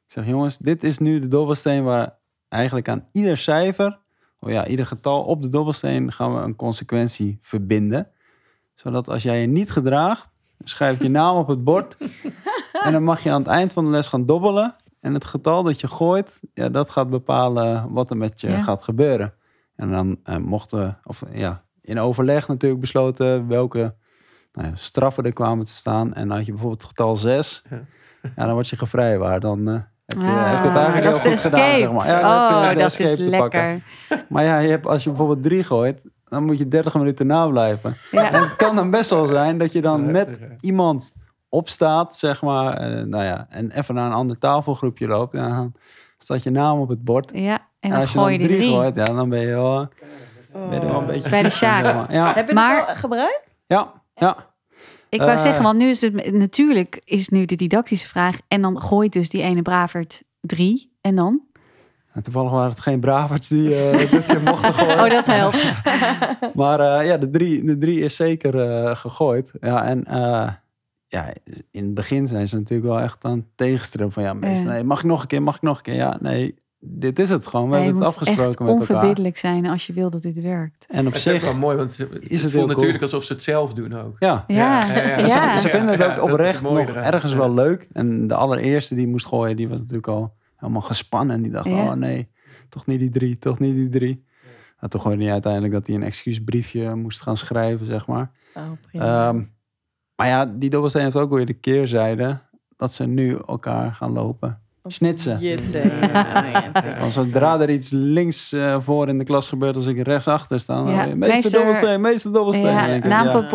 [0.06, 2.17] Ik zeg, jongens, dit is nu de dobbelsteen waar
[2.49, 3.99] eigenlijk aan ieder cijfer,
[4.39, 8.08] of ja, ieder getal op de dobbelsteen gaan we een consequentie verbinden.
[8.73, 10.30] Zodat als jij je niet gedraagt,
[10.63, 11.97] schrijf je naam op het bord.
[12.86, 14.75] en dan mag je aan het eind van de les gaan dobbelen.
[15.08, 18.62] En het getal dat je gooit, ja, dat gaat bepalen wat er met je Ja.
[18.62, 19.34] gaat gebeuren.
[19.76, 23.96] En dan eh, mochten, of ja, in overleg natuurlijk besloten welke
[24.54, 26.13] nou ja, straffen er kwamen te staan.
[26.13, 27.80] En had je bijvoorbeeld het getal 6, Ja.
[28.36, 29.41] ja, dan word je gevrijwaard.
[29.41, 29.74] Dan eh,
[30.06, 32.08] heb, je, Ah, heb je het eigenlijk dat heel goed gedaan, zeg maar.
[32.08, 33.30] Ja, dan oh, dat is pakken.
[33.30, 33.84] lekker.
[34.30, 37.96] Maar ja, je hebt, als je bijvoorbeeld 3 gooit, dan moet je 30 minuten nablijven.
[38.12, 38.32] Ja.
[38.32, 40.24] En het kan dan best wel zijn dat je dan hè?
[40.60, 41.13] iemand
[41.50, 45.34] opstaat, zeg maar, eh, nou ja, en even naar een ander tafelgroepje loopt.
[45.34, 45.74] Ja, dan
[46.18, 47.32] staat je naam op het bord.
[47.34, 48.80] Ja, en En, dan als je gooi je dan die drie drie.
[48.80, 49.88] gooit, ja, dan ben je wel,
[50.70, 51.30] ben je wel een beetje...
[51.30, 52.12] Bij de Sjaak.
[52.12, 53.42] Ja, Heb je Maar- het al gebruikt?
[53.68, 54.46] ja, ja.
[55.10, 55.38] Ik wou Eh.
[55.38, 58.38] zeggen, want nu is het natuurlijk is nu de didactische vraag.
[58.48, 60.96] En dan gooit dus die ene Bravert drie.
[61.02, 61.42] En dan?
[62.14, 65.04] En toevallig waren het geen braverts die eh dit keer mochten gooien.
[65.04, 65.74] Oh, dat helpt.
[66.54, 69.52] Maar eh, ja, de drie, de drie is zeker eh, gegooid.
[69.60, 70.50] Ja, en eh,
[71.08, 71.34] ja,
[71.72, 73.96] in het begin zijn ze natuurlijk wel echt aan het.
[74.08, 74.74] Van ja, meester, Ja.
[74.74, 75.93] nee, mag ik nog een keer, mag ik nog een keer?
[75.93, 77.70] Ja, nee, dit is het gewoon.
[77.70, 78.80] We je hebben het echt afgesproken met elkaar.
[78.96, 80.86] onverbiddelijk zijn als je wil dat dit werkt.
[80.89, 82.67] En op Het is ook zich, wel mooi, want het, het het voelt cool.
[82.67, 84.15] natuurlijk alsof ze het zelf doen ook.
[84.20, 84.43] ja.
[84.48, 85.17] Ja, Ja, ja, ja.
[85.28, 85.56] ja.
[85.58, 87.38] Ze, ze vinden het Ja, ook is oprecht het nog ergens Ja.
[87.38, 87.88] wel leuk.
[87.93, 91.36] En de allereerste die moest gooien, die was natuurlijk al helemaal gespannen.
[91.36, 91.84] En die dacht, Ja.
[91.84, 92.28] oh nee,
[92.70, 94.26] toch niet die drie, toch niet die drie.
[94.80, 98.32] Nou, toen gooide hij uiteindelijk dat hij een excuusbriefje moest gaan schrijven, zeg maar.
[98.56, 99.28] Oh, prima.
[99.30, 99.41] Ehm,
[100.17, 102.38] maar ja, die dobbelsteen heeft ook weer de keerzijde
[102.77, 104.60] dat ze nu elkaar gaan lopen.
[104.89, 105.39] Snitsen.
[106.99, 110.60] Als zodra er iets links eh, voor in de klas gebeurt, als ik rechts achter
[110.60, 112.71] sta, dan Ja, meester, meester- dobbelsteen, meester dobbelsteen.
[112.71, 113.45] Ja, denk ik, ja, naam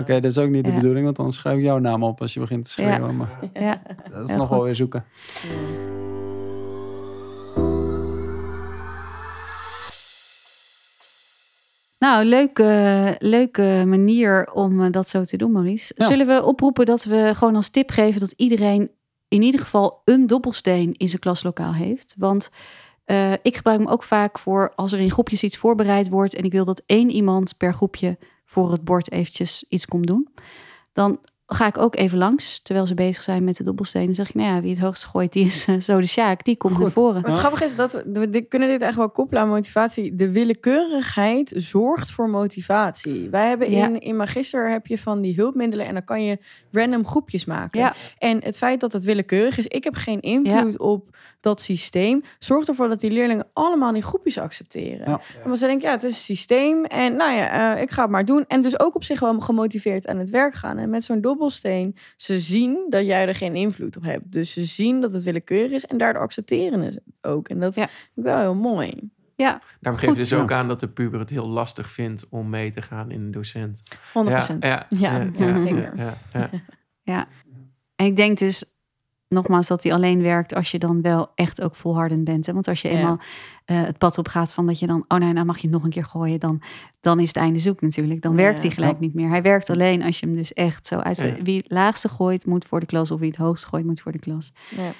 [0.00, 0.76] Oké, dat is ook niet de Ja.
[0.76, 3.16] bedoeling, want dan schrijf ik jouw naam op als je begint te schreeuwen.
[3.16, 3.82] Maar Ja.
[4.12, 5.04] dat is nog wel weer zoeken.
[12.04, 15.94] Nou, leuke, leuke manier om eh, dat zo te doen, Maurice.
[15.96, 16.06] Ja.
[16.06, 18.90] Zullen we oproepen dat we gewoon als tip geven dat iedereen
[19.28, 22.14] in ieder geval een dobbelsteen in zijn klaslokaal heeft?
[22.18, 22.50] Want
[23.04, 26.44] eh, ik gebruik hem ook vaak voor als er in groepjes iets voorbereid wordt en
[26.44, 30.28] ik wil dat één iemand per groepje voor het bord eventjes iets komt doen.
[30.92, 34.06] Dan ga ik ook even langs, terwijl ze bezig zijn met de dobbelstenen.
[34.06, 36.44] Dan zeg ik, nou ja, wie het hoogste gooit, die is eh, zo de Sjaak.
[36.44, 37.20] Die komt naar voren.
[37.22, 40.14] Maar het grappige is dat we, we dit- kunnen dit echt wel koppelen aan motivatie.
[40.14, 43.28] De willekeurigheid zorgt voor motivatie.
[43.30, 43.86] Wij hebben Ja.
[43.86, 46.38] in, in Magister heb je van die hulpmiddelen en dan kan je
[46.72, 47.80] random groepjes maken.
[47.80, 47.94] Ja.
[48.18, 52.68] En het feit dat het willekeurig is, ik heb geen invloed op dat systeem, zorgt
[52.68, 55.10] ervoor dat die leerlingen allemaal die groepjes accepteren.
[55.10, 55.20] Ja.
[55.44, 58.10] Want ze denken, ja, het is een systeem en nou ja, eh, ik ga het
[58.10, 58.44] maar doen.
[58.48, 60.78] En dus ook op zich wel gemotiveerd aan het werk gaan.
[60.78, 64.32] En met zo'n dobbelsteen, ze zien dat jij er geen invloed op hebt.
[64.32, 67.00] Dus ze zien dat het willekeurig is en daardoor accepteren ze het
[67.32, 67.48] ook.
[67.48, 67.86] En dat Ja.
[67.88, 69.12] vind ik wel heel mooi.
[69.36, 70.08] Ja, Daarom Goed.
[70.08, 70.38] geef je dus Ja.
[70.42, 73.30] ook aan dat de puber het heel lastig vindt om mee te gaan in een
[73.30, 73.82] docent.
[74.12, 74.62] 100%.
[74.64, 75.92] Ja, Ja, ja, ja, ja, ja, zeker.
[75.96, 76.50] ja, ja.
[77.02, 77.26] Ja,
[77.96, 78.64] en ik denk dus
[79.28, 82.46] nogmaals dat hij alleen werkt als je dan wel echt ook volhardend bent.
[82.46, 82.52] Hè?
[82.52, 82.94] Want als je Ja.
[82.96, 83.18] eenmaal
[83.64, 85.84] eh, het pad op gaat van dat je dan, oh nee, nou mag je nog
[85.84, 86.62] een keer gooien, dan,
[87.00, 88.22] dan is het einde zoek natuurlijk.
[88.22, 88.36] Dan Ja.
[88.36, 88.98] werkt hij gelijk Ja.
[89.00, 89.28] niet meer.
[89.28, 91.16] Hij werkt alleen als je hem dus echt zo uit.
[91.16, 91.34] Ja.
[91.42, 94.12] Wie het laagste gooit, moet voor de klas, of wie het hoogste gooit, moet voor
[94.12, 94.52] de klas.
[94.76, 94.92] Ja.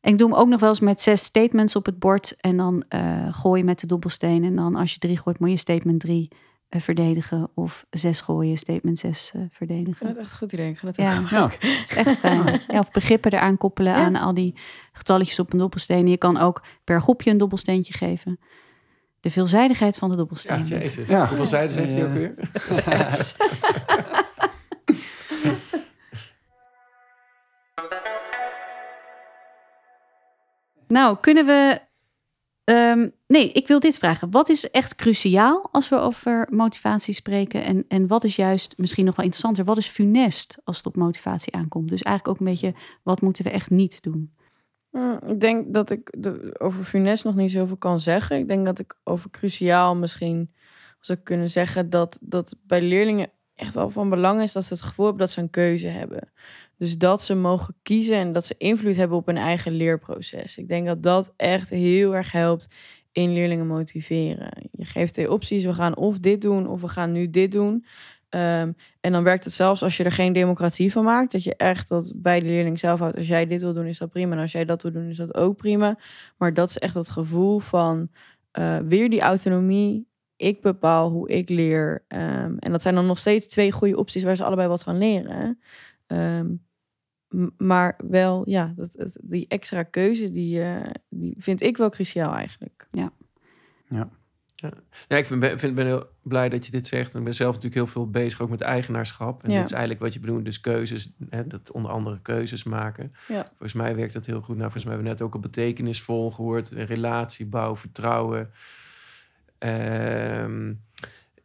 [0.00, 2.36] En ik doe hem ook nog wel eens met zes statements op het bord.
[2.40, 4.44] En dan eh gooi je met de dobbelsteen.
[4.44, 6.28] En dan als je drie gooit, moet je statement drie
[6.80, 7.48] verdedigen.
[7.54, 9.94] Of zes gooien, statement zes eh, verdedigen.
[9.96, 10.70] vind het echt goed idee.
[10.70, 11.10] Ik ga het Ja.
[11.10, 11.40] echt Ja.
[11.40, 12.62] Dat is echt fijn.
[12.68, 13.98] Ja, of begrippen eraan koppelen Ja.
[14.04, 14.54] aan al die
[14.92, 16.06] getalletjes op een dobbelsteen.
[16.06, 18.38] Je kan ook per groepje een dobbelsteentje geven.
[19.20, 20.66] De veelzijdigheid van de Ja, dobbelsteen.
[20.66, 21.06] jezus.
[21.06, 21.26] Ja.
[21.28, 22.06] Hoeveel zijdes heeft hij Ja.
[22.06, 22.34] ook weer?
[30.88, 31.80] Nou, kunnen we.
[32.64, 34.30] Ehm, nee, ik wil dit vragen.
[34.30, 37.64] Wat is echt cruciaal als we over motivatie spreken?
[37.64, 39.64] En, en wat is juist misschien nog wel interessanter?
[39.64, 41.88] Wat is funest als het op motivatie aankomt?
[41.88, 44.34] Dus eigenlijk ook een beetje, wat moeten we echt niet doen?
[44.90, 48.38] Mm, Ik denk dat ik de, over Funest nog niet zoveel kan zeggen.
[48.38, 50.54] Ik denk dat ik over cruciaal misschien
[51.00, 54.82] zou kunnen zeggen dat, dat bij leerlingen echt wel van belang is dat ze het
[54.82, 56.32] gevoel hebben dat ze een keuze hebben.
[56.78, 60.58] Dus dat ze mogen kiezen en dat ze invloed hebben op hun eigen leerproces.
[60.58, 62.66] Ik denk dat dat echt heel erg helpt
[63.12, 64.68] in leerlingen motiveren.
[64.72, 65.64] Je geeft twee opties.
[65.64, 67.84] We gaan of dit doen of we gaan nu dit doen.
[68.28, 71.32] Ehm, en dan werkt het zelfs als je er geen democratie van maakt.
[71.32, 73.18] Dat je echt dat bij de leerling zelf houdt.
[73.18, 74.32] Als jij dit wil doen, is dat prima.
[74.32, 75.98] En als jij dat wil doen, is dat ook prima.
[76.36, 78.08] Maar dat is echt het gevoel van
[78.50, 80.06] eh, weer die autonomie.
[80.36, 82.04] Ik bepaal hoe ik leer.
[82.08, 84.98] Ehm, en dat zijn dan nog steeds twee goede opties waar ze allebei wat van
[84.98, 85.58] leren.
[86.06, 86.54] Ehm,
[87.56, 92.32] maar wel, ja, dat, dat- die extra keuze, die, eh, die vind ik wel cruciaal
[92.34, 92.88] eigenlijk.
[95.08, 97.12] Ja, ik vind, ben, vind, ben heel blij dat je dit zegt.
[97.12, 99.44] En ik ben zelf natuurlijk heel veel bezig ook met eigenaarschap.
[99.44, 99.56] En Ja.
[99.56, 101.12] dit is eigenlijk wat je bedoelt, dus keuzes.
[101.30, 103.12] Hè, dat onder andere keuzes maken.
[103.28, 103.46] Ja.
[103.48, 104.56] Volgens mij werkt dat heel goed.
[104.56, 106.70] Nou, volgens mij hebben we net ook al betekenisvol gehoord.
[106.70, 108.50] Een relatie bouwen, vertrouwen.
[109.58, 110.72] Ehm,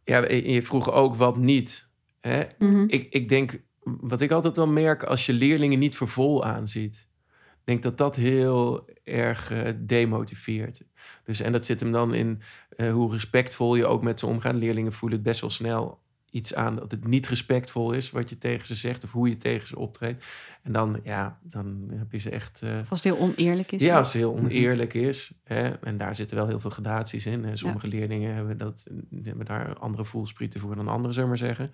[0.04, 1.88] ja, je vroeg ook wat niet.
[2.22, 2.44] Hè?
[2.60, 2.84] Mhm.
[2.88, 3.62] Ik, ik denk,
[4.02, 7.08] wat ik altijd wel merk, als je leerlingen niet voor vol aanziet.
[7.50, 10.82] Ik denk dat dat heel erg eh, demotiveert.
[11.24, 12.42] Dus, en dat zit hem dan in
[12.78, 14.56] eh, hoe respectvol je ook met ze omgaat.
[14.56, 16.00] Leerlingen voelen het best wel snel
[16.32, 19.38] iets aan dat het niet respectvol is wat je tegen ze zegt of hoe je
[19.38, 20.26] tegen ze optreedt.
[20.64, 22.62] En dan, ja, dan heb je ze echt.
[22.62, 23.84] eh, Of als het heel oneerlijk is.
[23.84, 25.32] ja, als het heel oneerlijk is.
[25.44, 27.44] Hè, en daar zitten wel heel veel gradaties in.
[27.44, 27.56] Hè.
[27.56, 28.88] Sommige leerlingen hebben, dat,
[29.24, 31.72] hebben daar andere voelsprieten voor dan anderen, zullen we maar zeggen.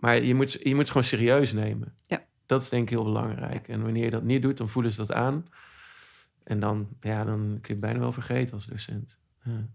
[0.00, 1.94] Maar je moet, je moet het gewoon serieus nemen.
[2.06, 2.24] Ja.
[2.46, 3.68] Dat is denk ik heel belangrijk.
[3.68, 5.46] En wanneer je dat niet doet, dan voelen ze dat aan.
[6.42, 9.18] En dan, ja, dan kun je het bijna wel vergeten als docent.
[9.44, 9.68] Ja.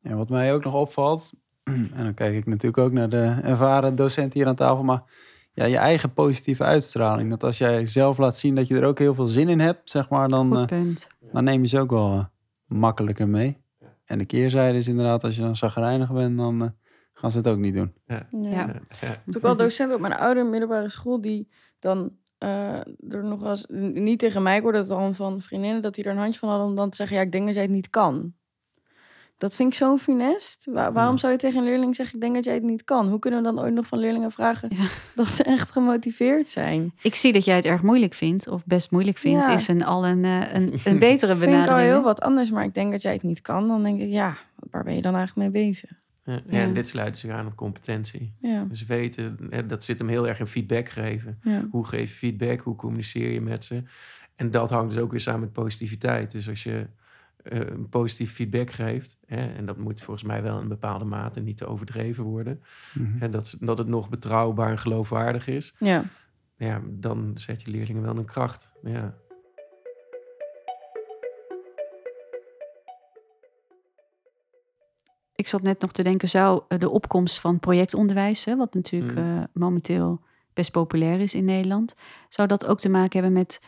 [0.00, 1.32] Ja, wat mij ook nog opvalt,
[1.64, 5.02] en dan kijk ik natuurlijk ook naar de ervaren docent hier aan tafel, maar
[5.52, 7.30] ja, je eigen positieve uitstraling.
[7.30, 9.90] Dat als jij zelf laat zien dat je er ook heel veel zin in hebt,
[9.90, 11.08] zeg maar, dan, Goed eh, punt.
[11.32, 12.24] dan neem je ze ook wel eh,
[12.66, 13.56] makkelijker mee.
[14.04, 16.68] En de keerzijde is inderdaad, als je dan zagrijnig bent, dan eh,
[17.20, 17.92] gaan ze het ook niet doen.
[18.06, 18.26] Ja.
[18.30, 18.50] Ja.
[19.00, 19.22] Ja.
[19.26, 21.48] Ik ook wel docenten op mijn oude middelbare school die
[21.78, 22.74] dan eh,
[23.10, 23.66] er nog wel eens
[24.00, 26.48] niet tegen mij, ik hoorde het dan van vriendinnen, dat die er een handje van
[26.48, 28.32] hadden om dan te zeggen, ja, ik denk dat jij het niet kan.
[29.38, 30.66] Dat vind ik zo funest.
[30.70, 31.20] Wa- waarom Ja.
[31.20, 33.08] zou je tegen een leerling zeggen, ik denk dat jij het niet kan?
[33.08, 34.86] Hoe kunnen we dan ooit nog van leerlingen vragen Ja.
[35.14, 36.92] dat ze echt gemotiveerd zijn?
[37.02, 39.52] Ik zie dat jij het erg moeilijk vindt, of best moeilijk vindt, Ja.
[39.52, 41.90] is een, al een, eh, een, een betere vind ik al benadering.
[41.92, 43.68] heel wat anders, maar ik denk dat jij het niet kan.
[43.68, 44.36] Dan denk ik, ja,
[44.70, 45.90] waar ben je dan eigenlijk mee bezig?
[46.32, 48.32] Ja, en dit sluit zich aan op competentie.
[48.40, 51.38] Ja, Dus weten, hè, dat zit hem heel erg in feedback geven.
[51.42, 51.66] ja.
[51.70, 52.60] Hoe geef je feedback?
[52.60, 53.82] Hoe communiceer je met ze?
[54.36, 56.30] En dat hangt dus ook weer samen met positiviteit.
[56.30, 56.86] Dus als je
[57.42, 61.04] eh, een positief feedback geeft, hè, en dat moet volgens mij wel in een bepaalde
[61.04, 62.62] mate niet te overdreven worden,
[62.94, 63.22] Mhm.
[63.22, 66.04] en dat, ze- dat het nog betrouwbaar en geloofwaardig is, ja.
[66.56, 68.72] ja, dan zet je leerlingen wel een kracht.
[68.82, 69.14] Ja.
[75.38, 79.18] Ik zat net nog te denken, zou eh, de opkomst van projectonderwijs, hè, wat natuurlijk
[79.18, 79.18] Mm.
[79.38, 80.20] eh, momenteel
[80.54, 81.94] best populair is in Nederland,
[82.28, 83.60] zou dat ook te maken hebben met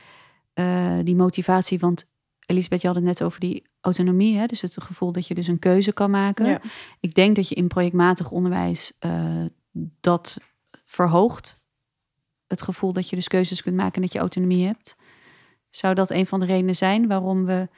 [0.52, 1.78] eh, die motivatie?
[1.78, 2.08] Want
[2.46, 5.46] Elisabeth, je had het net over die autonomie, hè, dus het gevoel dat je dus
[5.46, 6.46] een keuze kan maken.
[6.46, 6.60] ja.
[7.00, 8.92] Ik denk dat je in projectmatig onderwijs
[10.00, 10.38] dat
[10.86, 11.60] verhoogt.
[12.46, 14.96] Het gevoel dat je dus keuzes kunt maken en dat je autonomie hebt.
[15.70, 17.68] Zou dat een van de redenen zijn waarom we,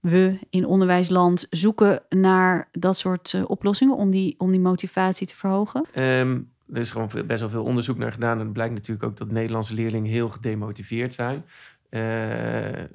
[0.00, 5.36] we in onderwijsland zoeken naar dat soort eh, oplossingen om die, om die motivatie te
[5.36, 5.84] verhogen?
[5.92, 6.38] Ehm,
[6.72, 8.38] er is gewoon best wel veel onderzoek naar gedaan.
[8.38, 11.44] En het blijkt natuurlijk ook dat Nederlandse leerlingen heel gedemotiveerd zijn.
[11.88, 12.00] Eh,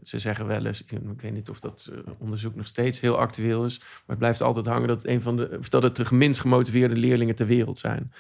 [0.04, 3.66] ze zeggen wel eens, ik weet niet of dat eh, onderzoek nog steeds heel actueel
[3.66, 6.40] is, maar het blijft altijd hangen dat het, een van de, dat het de minst
[6.40, 8.12] gemotiveerde leerlingen ter wereld zijn.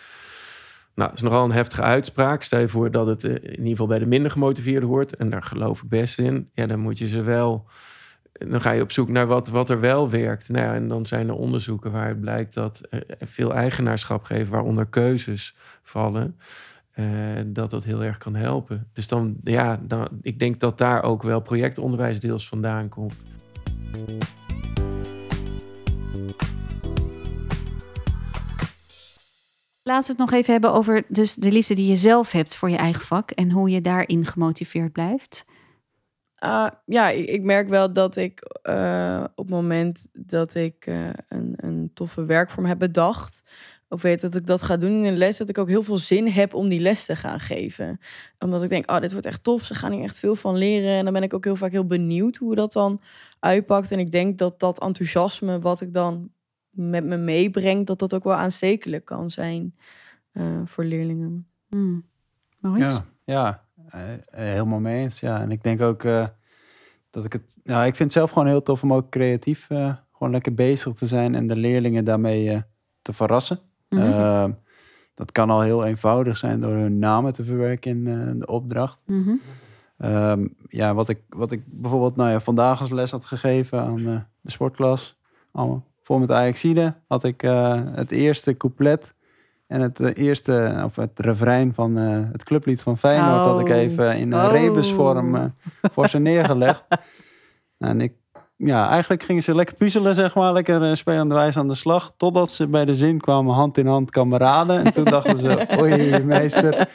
[0.96, 2.44] Nou, dat is nogal een heftige uitspraak.
[2.44, 5.44] Stel je voor dat het in ieder geval bij de minder gemotiveerden hoort, en daar
[5.44, 6.50] geloof ik best in.
[6.54, 7.68] Ja, dan moet je ze wel
[8.38, 10.50] dan ga je op zoek naar wat, wat er wel werkt.
[10.50, 15.56] Nou en dan zijn er onderzoeken waaruit blijkt dat eh, veel eigenaarschap geven, waaronder keuzes
[15.84, 16.40] vallen,
[16.92, 17.06] eh,
[17.46, 18.88] dat dat heel erg kan helpen.
[18.94, 23.14] Dus dan, ja, dan, ik denk dat daar ook wel projectonderwijs deels vandaan komt.
[29.84, 32.70] Laten we het nog even hebben over dus de liefde die je zelf hebt voor
[32.70, 35.46] je eigen vak en hoe je daarin gemotiveerd blijft.
[36.46, 41.10] Ah, ja, ik, ik merk wel dat ik eh, op het moment dat ik eh,
[41.28, 43.44] een, een toffe werkvorm heb bedacht,
[43.90, 45.98] of weet dat ik dat ga doen in een les, dat ik ook heel veel
[45.98, 48.00] zin heb om die les te gaan geven.
[48.40, 50.98] Omdat ik denk, oh, dit wordt echt tof, ze gaan hier echt veel van leren.
[50.98, 53.02] En dan ben ik ook heel vaak heel benieuwd hoe dat dan
[53.40, 53.92] uitpakt.
[53.92, 56.30] En ik denk dat dat enthousiasme wat ik dan
[56.70, 59.76] met me meebreng, dat dat ook wel aanstekelijk kan zijn
[60.32, 61.48] eh, voor leerlingen.
[61.70, 62.06] Hmm.
[62.60, 63.65] Ja, ja
[64.32, 65.20] helemaal mee eens.
[65.20, 65.42] Ja.
[65.42, 66.26] En ik denk ook eh,
[67.10, 67.58] dat ik het...
[67.64, 70.94] Ja, ik vind het zelf gewoon heel tof om ook creatief eh, gewoon lekker bezig
[70.94, 72.60] te zijn en de leerlingen daarmee eh,
[73.02, 73.60] te verrassen.
[73.90, 74.02] Mhm.
[74.02, 74.52] Ehm,
[75.16, 79.04] dat kan al heel eenvoudig zijn door hun namen te verwerken in eh, de opdracht.
[79.06, 79.36] Mhm.
[79.98, 84.08] Ehm, ja, wat ik, wat ik bijvoorbeeld nou ja, vandaag als les had gegeven aan
[84.08, 85.18] eh, de sportklas,
[85.52, 89.14] allemaal voor met Ajaxide, had ik eh, het eerste couplet
[89.68, 93.68] en het eh, eerste, of het refrein van eh, het clublied van Feyenoord had ik
[93.70, 93.76] Oh.
[93.76, 94.52] even in een Oh.
[94.52, 95.44] rebusvorm eh,
[95.82, 96.86] voor ze neergelegd.
[97.78, 98.14] en ik,
[98.58, 102.52] ja, eigenlijk gingen ze lekker puzzelen, zeg maar, lekker spelende wijze aan de slag, totdat
[102.52, 104.84] ze bij de zin kwamen hand in hand kameraden.
[104.86, 106.88] En toen dachten ze, oei meester,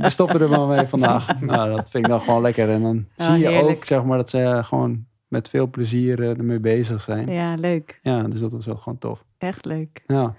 [0.00, 1.40] we stoppen er maar mee vandaag.
[1.40, 2.70] Nou, dat vind ik dan gewoon lekker.
[2.70, 3.76] En dan Ja, zie je heerlijk.
[3.76, 7.26] ook, zeg maar, dat ze eh, gewoon met veel plezier eh, ermee bezig zijn.
[7.26, 7.32] Ja.
[7.50, 8.00] Ja, leuk.
[8.28, 9.24] dus dat was wel gewoon tof.
[9.38, 10.02] Echt leuk.
[10.06, 10.34] Ja.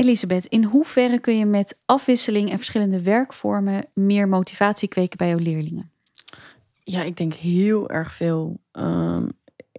[0.00, 5.38] Elisabeth, in hoeverre kun je met afwisseling en verschillende werkvormen meer motivatie kweken bij jouw
[5.38, 5.92] leerlingen?
[6.84, 8.60] Ja, ik denk heel erg veel.
[8.72, 9.28] Ehm,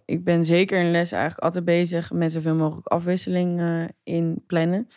[0.05, 4.87] ik ben zeker in les eigenlijk altijd bezig met zoveel mogelijk afwisseling eh, in plannen.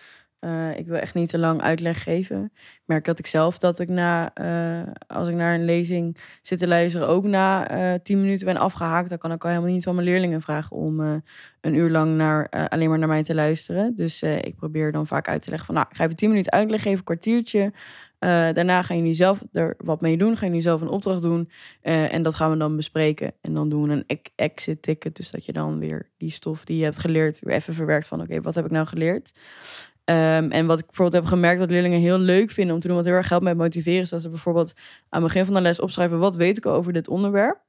[0.45, 2.45] Eh, ik wil echt niet te lang uitleg geven.
[2.55, 6.59] Ik merk dat ik zelf dat ik na, eh, als ik naar een lezing zit
[6.59, 9.09] te luisteren, ook na eh tien minuten ben afgehaakt.
[9.09, 11.01] Dan kan ik al helemaal niet van mijn leerlingen vragen om
[11.61, 13.95] een uur lang naar, alleen maar naar mij te luisteren.
[13.97, 16.53] Dus ik probeer dan vaak uit te leggen van, nou, ik ga even tien minuten
[16.53, 17.73] uitleg geven, een kwartiertje.
[18.19, 20.37] Daarna gaan jullie zelf er wat mee doen.
[20.37, 21.51] Gaan jullie zelf een opdracht doen.
[21.81, 23.33] En dat gaan we dan bespreken.
[23.41, 25.17] En dan doen we een ex- exit ticket.
[25.17, 27.41] Dus dat je dan weer die stof die je hebt geleerd...
[27.41, 28.21] weer even verwerkt van...
[28.21, 29.33] oké, wat heb ik nou geleerd?
[30.05, 31.61] Ehm, en wat ik bijvoorbeeld heb gemerkt...
[31.61, 32.97] dat leerlingen heel leuk vinden om te doen...
[32.97, 34.01] wat heel erg helpt met motiveren...
[34.01, 34.73] is dat ze bijvoorbeeld
[35.09, 36.19] aan het begin van de les opschrijven...
[36.19, 37.61] wat weet ik over dit onderwerp?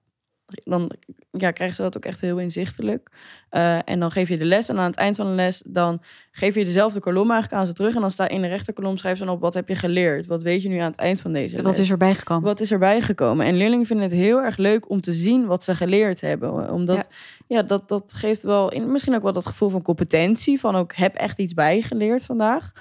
[0.48, 0.92] Dan
[1.32, 3.10] ja, krijgen ze dat ook echt heel inzichtelijk.
[3.50, 4.70] Eh, en dan geef je de les.
[4.70, 5.64] En aan het eind van de les...
[5.66, 7.96] dan geef je dezelfde kolom eigenlijk aan ze terug.
[7.96, 8.98] En dan staat in de rechterkolom...
[8.98, 9.42] schrijf ze dan op...
[9.42, 10.26] wat heb je geleerd?
[10.26, 11.66] Wat weet je nu aan het eind van deze les?
[11.66, 12.44] Wat is erbij gekomen?
[12.44, 13.46] Wat is erbij gekomen?
[13.46, 16.72] En leerlingen vinden het heel erg leuk om te zien wat ze geleerd hebben.
[16.72, 17.10] Omdat,
[17.48, 20.60] ja, dat, dat geeft wel in, misschien ook wel dat gevoel van competentie.
[20.60, 22.72] Van ook, heb echt iets bijgeleerd vandaag.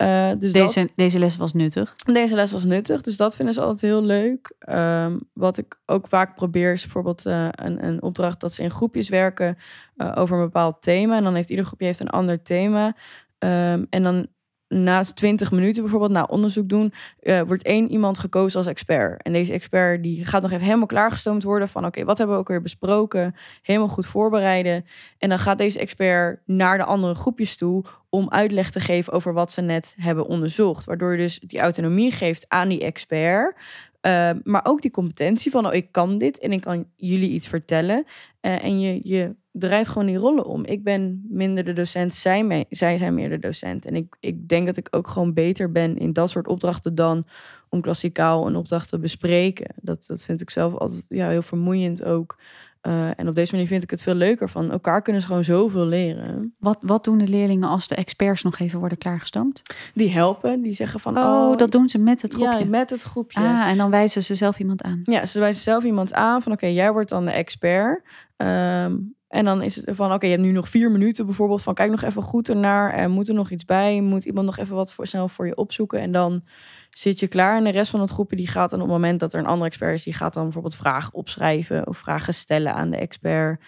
[0.00, 1.94] Eh, dus dat- Deze, deze les was nuttig.
[1.96, 4.54] deze les was nuttig, dus dat vinden ze altijd heel leuk.
[4.58, 8.70] Ehm, wat ik ook vaak probeer is bijvoorbeeld eh, een, een opdracht dat ze in
[8.70, 9.56] groepjes werken
[9.96, 11.16] eh, over een bepaald thema.
[11.16, 12.96] En dan heeft ieder groepje heeft een ander thema.
[13.38, 14.26] Ehm, en dan
[14.74, 19.22] na 20 minuten bijvoorbeeld, na onderzoek doen, eh, wordt één iemand gekozen als expert.
[19.22, 22.42] En deze expert die gaat nog even helemaal klaargestoomd worden van oké, wat hebben we
[22.42, 23.34] ook weer besproken?
[23.62, 24.84] Helemaal goed voorbereiden.
[25.18, 29.32] En dan gaat deze expert naar de andere groepjes toe om uitleg te geven over
[29.32, 30.84] wat ze net hebben onderzocht.
[30.84, 33.56] Waardoor je dus die autonomie geeft aan die expert.
[34.00, 37.48] eh, maar ook die competentie van, oh, ik kan dit en ik kan jullie iets
[37.48, 38.04] vertellen.
[38.40, 40.64] Eh, en je, je draait gewoon die rollen om.
[40.64, 43.86] Ik ben minder de docent, zij, me- zij zijn meer de docent.
[43.86, 47.26] En ik, ik denk dat ik ook gewoon beter ben in dat soort opdrachten dan
[47.68, 49.74] om klassikaal een opdracht te bespreken.
[49.76, 52.38] Dat, dat vind ik zelf altijd ja, heel vermoeiend ook.
[52.80, 54.48] Eh, en op deze manier vind ik het veel leuker.
[54.48, 56.54] Van elkaar kunnen ze gewoon zoveel leren.
[56.58, 59.62] Wat, wat doen de leerlingen als de experts nog even worden klaargestoomd?
[59.94, 61.18] Die helpen, die zeggen van...
[61.18, 62.58] Oh, dat doen ze met het groepje.
[62.58, 63.40] Ja, met het groepje.
[63.40, 65.00] Ah, en dan wijzen ze zelf iemand aan.
[65.04, 68.02] Ja, ze wijzen zelf iemand aan van oké, jij wordt dan de expert.
[68.36, 68.96] Ehm,
[69.30, 71.90] en dan is het van oké, je hebt nu nog vier minuten bijvoorbeeld van kijk
[71.90, 72.92] nog even goed ernaar.
[72.92, 74.00] En moet er nog iets bij?
[74.00, 76.00] Moet iemand nog even wat voor, snel voor je opzoeken?
[76.00, 76.44] En dan
[76.90, 77.56] zit je klaar.
[77.56, 79.46] En de rest van het groepje die gaat dan op het moment dat er een
[79.46, 83.62] andere expert is, die gaat dan bijvoorbeeld vragen opschrijven of vragen stellen aan de expert.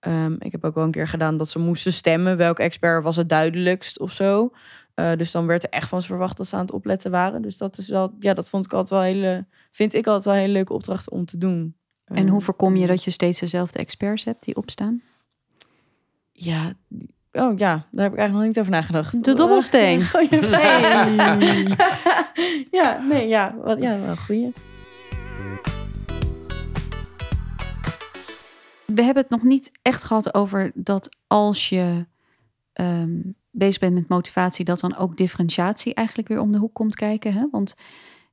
[0.00, 2.36] Ehm, ik heb ook wel een keer gedaan dat ze moesten stemmen.
[2.36, 4.50] Welke expert was het duidelijkst of zo.
[4.94, 7.42] Eh, dus dan werd er echt van ze verwacht dat ze aan het opletten waren.
[7.42, 10.34] Dus dat is wel, ja, dat vond ik altijd wel hele, vind ik altijd wel
[10.34, 11.76] hele leuke opdracht om te doen.
[12.06, 15.02] En hoe Eh, voorkom je dat je steeds dezelfde experts hebt die opstaan?
[16.32, 16.72] Ja,
[17.32, 19.24] oh ja, daar heb ik eigenlijk nog niet over nagedacht.
[19.24, 20.04] De dobbelsteen.
[20.10, 21.08] Goeie vraag.
[22.70, 24.52] ja, nee, ja, wat, ja, wel een goeie.
[28.86, 32.06] We hebben het nog niet echt gehad over dat als je
[32.72, 36.94] ehm, bezig bent met motivatie, dat dan ook differentiatie eigenlijk weer om de hoek komt
[36.94, 37.32] kijken.
[37.32, 37.46] Hè?
[37.50, 37.74] Want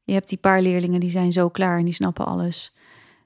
[0.03, 2.73] je hebt die paar leerlingen die zijn zo klaar en die snappen alles.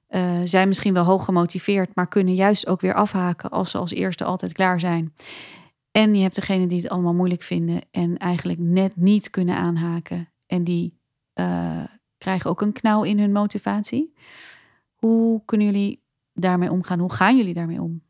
[0.07, 3.91] Eh, zijn misschien wel hoog gemotiveerd, maar kunnen juist ook weer afhaken als ze als
[3.91, 5.13] eerste altijd klaar zijn.
[5.91, 10.29] En je hebt degene die het allemaal moeilijk vinden en eigenlijk net niet kunnen aanhaken.
[10.45, 10.99] En die
[11.33, 11.83] eh,
[12.17, 14.13] krijgen ook een knauw in hun motivatie.
[14.95, 16.01] Hoe kunnen jullie
[16.33, 16.99] daarmee omgaan?
[16.99, 18.01] Hoe gaan jullie daarmee om?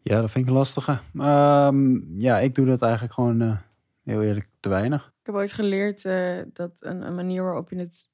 [0.00, 0.98] Ja, dat vind ik een lastige.
[1.18, 3.56] Ehm, ja, ik doe dat eigenlijk gewoon eh,
[4.02, 5.06] heel eerlijk te weinig.
[5.20, 6.02] Ik heb ooit geleerd
[6.52, 8.08] dat een, een manier waarop je het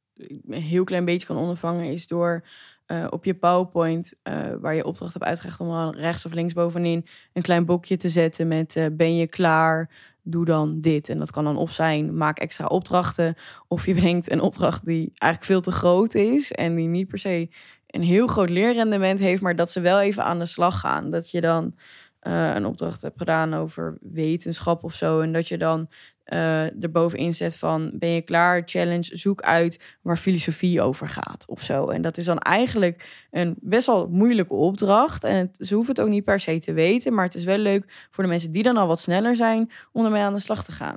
[0.46, 2.44] een heel klein beetje kan ondervangen is door
[2.92, 6.52] eh, op je PowerPoint, eh, waar je opdracht hebt uitgerecht om dan rechts of links
[6.52, 9.90] bovenin een klein bokje te zetten met eh, ben je klaar?
[10.22, 11.08] Doe dan dit.
[11.08, 13.34] En dat kan dan of zijn, maak extra opdrachten.
[13.68, 17.18] Of je bedenkt een opdracht die eigenlijk veel te groot is en die niet per
[17.18, 17.48] se
[17.86, 21.10] een heel groot leerrendement heeft, maar dat ze wel even aan de slag gaan.
[21.10, 21.74] Dat je dan
[22.20, 25.20] een opdracht hebt gedaan over wetenschap of zo.
[25.20, 25.88] En dat je dan
[26.24, 28.62] eh erbovenin zet van ben je klaar?
[28.64, 31.88] Challenge, zoek uit waar filosofie over gaat of zo.
[31.88, 35.24] En dat is dan eigenlijk een best wel moeilijke opdracht.
[35.24, 37.58] En het, ze hoeven het ook niet per se te weten, maar het is wel
[37.58, 40.64] leuk voor de mensen die dan al wat sneller zijn om ermee aan de slag
[40.64, 40.96] te gaan.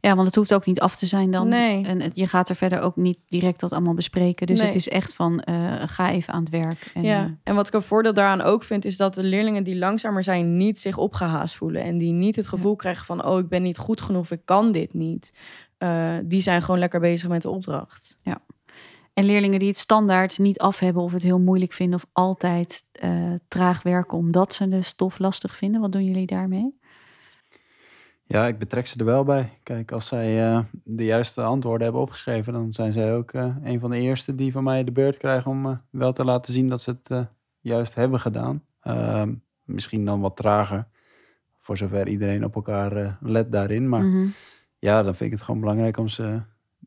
[0.00, 1.48] Ja, want het hoeft ook niet af te zijn dan.
[1.48, 1.84] Nee.
[1.86, 4.46] En het- je gaat er verder ook niet direct dat allemaal bespreken.
[4.46, 4.66] Dus Nee.
[4.66, 5.54] het is echt van, eh,
[5.86, 6.90] ga even aan het werk.
[6.94, 9.62] En, ja, eh, en wat ik een voordeel daaraan ook vind, is dat de leerlingen
[9.62, 11.82] die langzamer zijn niet zich opgehaast voelen.
[11.82, 14.55] En die niet het gevoel krijgen van, oh, ik ben niet goed genoeg, ik kan
[14.64, 15.34] dit niet.
[15.78, 18.16] Eh, die zijn gewoon lekker bezig met de opdracht.
[19.14, 22.84] En leerlingen die het standaard niet af hebben of het heel moeilijk vinden of altijd
[22.92, 25.80] eh, traag werken omdat ze de stof lastig vinden.
[25.80, 26.78] Wat doen jullie daarmee?
[28.28, 29.58] Ja, ik betrek ze er wel bij.
[29.62, 33.80] Kijk, als zij eh, de juiste antwoorden hebben opgeschreven, dan zijn zij ook eh, een
[33.80, 36.80] van de eerste die van mij de beurt krijgen om wel te laten zien dat
[36.80, 37.24] ze het eh,
[37.60, 38.62] juist hebben gedaan.
[38.80, 39.34] Ehm,
[39.64, 40.88] misschien dan wat trager,
[41.66, 43.88] voor zover iedereen op elkaar eh, let daarin.
[43.88, 44.26] Maar Mhm.
[44.78, 46.40] ja, dan vind ik het gewoon belangrijk om ze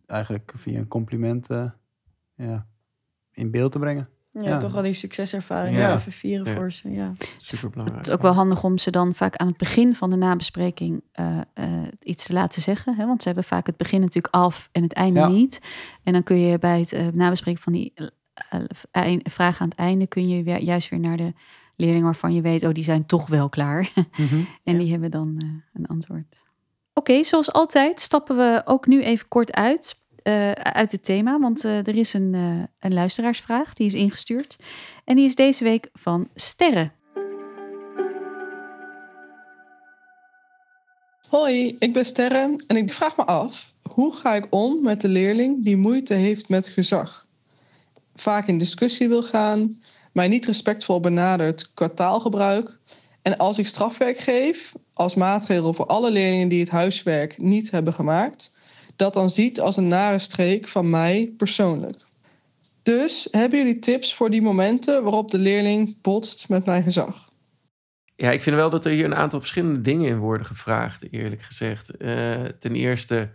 [0.05, 1.65] eigenlijk via een compliment eh,
[2.35, 2.65] ja,
[3.31, 4.09] in beeld te brengen.
[4.31, 4.57] Ja, Ja.
[4.57, 5.93] toch wel die succeservaring Ja.
[5.95, 6.53] even vieren Ja.
[6.55, 6.91] voor ze.
[6.91, 7.11] Ja.
[7.37, 7.99] Super belangrijk.
[7.99, 11.03] Het is ook wel handig om ze dan vaak aan het begin van de nabespreking
[11.11, 11.65] eh, eh,
[12.01, 12.95] iets te laten zeggen.
[12.95, 13.05] Hè?
[13.05, 15.27] Want ze hebben vaak het begin natuurlijk af en het einde Ja.
[15.27, 15.59] niet.
[16.03, 17.93] En dan kun je bij het nabespreken van die
[19.23, 20.07] vraag aan het einde...
[20.07, 21.33] kun je weer, juist weer naar de
[21.79, 22.63] leerlingen waarvan je weet...
[22.63, 23.89] oh, die zijn toch wel klaar.
[24.63, 24.77] En Ja.
[24.79, 26.43] die hebben dan eh, een antwoord.
[26.93, 31.39] Oké, zoals altijd stappen we ook nu even kort uit, eh, uit het thema.
[31.39, 34.57] Want eh, er is een, eh, een luisteraarsvraag, die is ingestuurd.
[35.05, 36.91] En die is deze week van Sterren.
[41.29, 45.07] Hoi, ik ben Sterre en ik vraag me af, hoe ga ik om met de
[45.09, 47.25] leerling die moeite heeft met gezag?
[48.15, 49.69] Vaak in discussie wil gaan,
[50.11, 52.77] mij niet respectvol benadert qua taalgebruik.
[53.21, 57.93] En als ik strafwerk geef, als maatregel voor alle leerlingen die het huiswerk niet hebben
[57.93, 58.53] gemaakt,
[58.95, 62.01] dat dan ziet als een nare streek van mij persoonlijk.
[62.83, 67.29] Dus hebben jullie tips voor die momenten waarop de leerling botst met mijn gezag?
[68.15, 71.41] Ja, ik vind wel dat er hier een aantal verschillende dingen in worden gevraagd, eerlijk
[71.41, 71.97] gezegd.
[71.97, 73.29] Eh, ten eerste,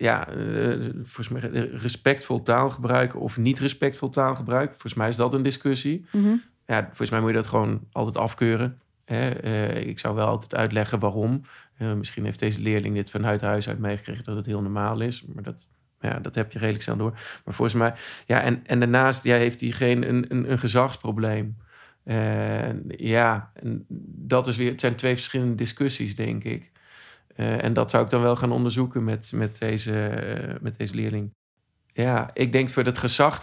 [0.00, 4.70] ja, eh, volgens mij eh, respectvol taalgebruik of niet respectvol taalgebruik.
[4.70, 6.06] Volgens mij is dat een discussie.
[6.12, 6.34] Mhm.
[6.66, 8.80] Ja, volgens mij moet je dat gewoon altijd afkeuren.
[9.04, 9.30] Hè?
[9.30, 11.42] Eh, ik zou wel altijd uitleggen waarom.
[11.96, 15.24] Misschien heeft deze leerling dit vanuit huis uit meegekregen dat het heel normaal is.
[15.34, 15.68] Maar dat,
[16.00, 17.10] ja, dat heb je redelijk snel door.
[17.44, 17.94] Maar volgens mij,
[18.26, 21.56] ja, en, en daarnaast ja, heeft diegene een, een, een gezagsprobleem.
[22.96, 23.84] Ja, en
[24.16, 26.69] dat is weer, het zijn twee verschillende discussies, denk ik.
[27.40, 30.94] Eh, en dat zou ik dan wel gaan onderzoeken met, met, deze, eh, met deze
[30.94, 31.34] leerling.
[31.92, 33.40] Ja, ik denk voor dat gezag,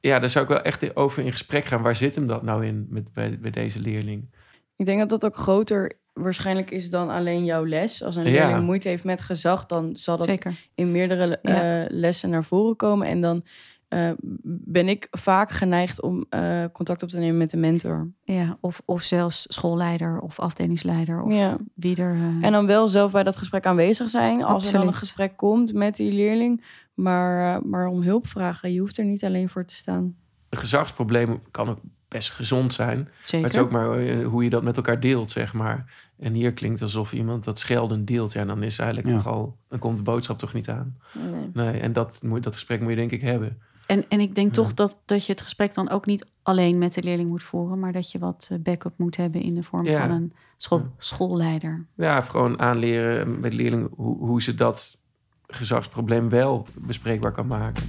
[0.00, 1.82] ja, daar zou ik wel echt over in gesprek gaan.
[1.82, 4.30] Waar zit hem dat nou in met, bij, bij deze leerling?
[4.76, 8.02] Ik denk dat dat ook groter waarschijnlijk is dan alleen jouw les.
[8.02, 8.30] Als een Ja.
[8.46, 10.52] leerling moeite heeft met gezag, dan zal dat Zeker.
[10.74, 11.82] in meerdere Ja.
[11.82, 13.06] eh, lessen naar voren komen.
[13.06, 13.44] En dan
[13.88, 14.10] eh,
[14.42, 18.10] ben ik vaak geneigd om eh, contact op te nemen met de mentor.
[18.24, 21.56] Ja, of, of zelfs schoolleider of afdelingsleider of Ja.
[21.74, 22.14] wie er...
[22.14, 24.44] eh, En dan wel zelf bij dat gesprek aanwezig zijn.
[24.44, 26.64] Als er dan een gesprek komt met die leerling.
[26.94, 28.72] Maar, eh, maar om hulp vragen.
[28.72, 30.14] Je hoeft er niet alleen voor te staan.
[30.48, 31.78] Een gezagsprobleem kan ook
[32.08, 32.98] best gezond zijn.
[32.98, 33.46] Maar zeker.
[33.46, 36.06] het is ook maar hoe je dat met elkaar deelt, zeg maar.
[36.18, 38.32] En hier klinkt alsof iemand dat schelden deelt.
[38.32, 39.14] Ja, dan is eigenlijk Ja.
[39.22, 39.56] toch al...
[39.68, 40.96] Dan komt de boodschap toch niet aan.
[41.12, 41.50] Nee.
[41.52, 43.58] Nee, en dat, moet, dat gesprek moet je denk ik hebben.
[43.88, 44.62] En, en ik denk Ja.
[44.62, 47.78] toch dat, dat je het gesprek dan ook niet alleen met de leerling moet voeren,
[47.78, 50.00] maar dat je wat eh, backup moet hebben in de vorm Ja.
[50.00, 50.84] van een school, Ja.
[50.98, 51.86] schoolleider.
[51.96, 54.98] Ja, gewoon aanleren met leerlingen hoe, hoe ze dat
[55.46, 57.82] gezagsprobleem wel bespreekbaar kan maken.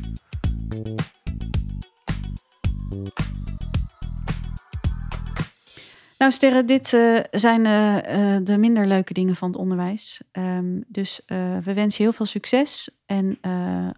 [6.18, 10.22] Nou, Sterre, dit eh, zijn eh, de minder leuke dingen van het onderwijs.
[10.32, 11.22] Ehm, dus
[11.64, 13.38] we wensen je heel veel succes en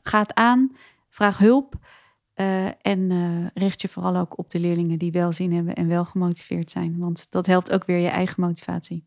[0.04, 0.76] ga het aan,
[1.12, 1.76] vraag hulp
[2.34, 5.88] eh, en eh, richt je vooral ook op de leerlingen die wel zin hebben en
[5.88, 9.04] wel gemotiveerd zijn, want dat helpt ook weer je eigen motivatie.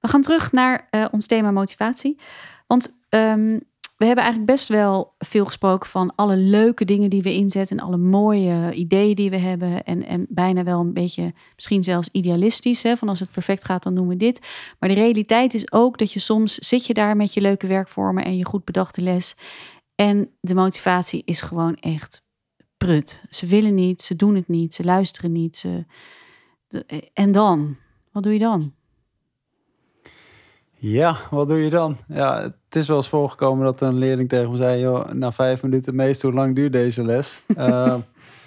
[0.00, 2.18] We gaan terug naar eh, ons thema motivatie,
[2.66, 3.58] want ehm,
[4.00, 7.84] we hebben eigenlijk best wel veel gesproken van alle leuke dingen die we inzetten en
[7.84, 9.84] alle mooie ideeën die we hebben.
[9.84, 13.82] En, en bijna wel een beetje, misschien zelfs idealistisch, hè, van als het perfect gaat,
[13.82, 14.46] dan doen we dit.
[14.78, 18.24] Maar de realiteit is ook dat je soms zit je daar met je leuke werkvormen
[18.24, 19.36] en je goed bedachte les.
[20.00, 22.22] En de motivatie is gewoon echt
[22.76, 23.22] prut.
[23.30, 25.56] Ze willen niet, ze doen het niet, ze luisteren niet.
[25.56, 25.84] Ze...
[26.68, 27.76] de- En dan?
[28.12, 28.72] Wat doe je dan?
[30.74, 31.96] Ja, wat doe je dan?
[32.08, 34.80] Ja, het is wel eens voorgekomen dat een leerling tegen me zei...
[34.80, 37.40] Joh, na vijf minuten meestal, hoe lang duurt deze les?
[37.56, 37.94] Eh,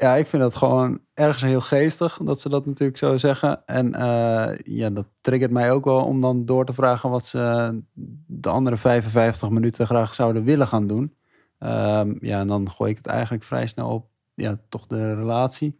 [0.00, 3.66] ja, ik vind dat gewoon ergens heel geestig dat ze dat natuurlijk zo zeggen.
[3.66, 7.10] En eh, ja, dat triggert mij ook wel om dan door te vragen...
[7.10, 7.82] wat ze
[8.26, 11.14] de andere 55 minuten graag zouden willen gaan doen.
[11.58, 15.78] Ehm, ja, en dan gooi ik het eigenlijk vrij snel op ja, toch de relatie.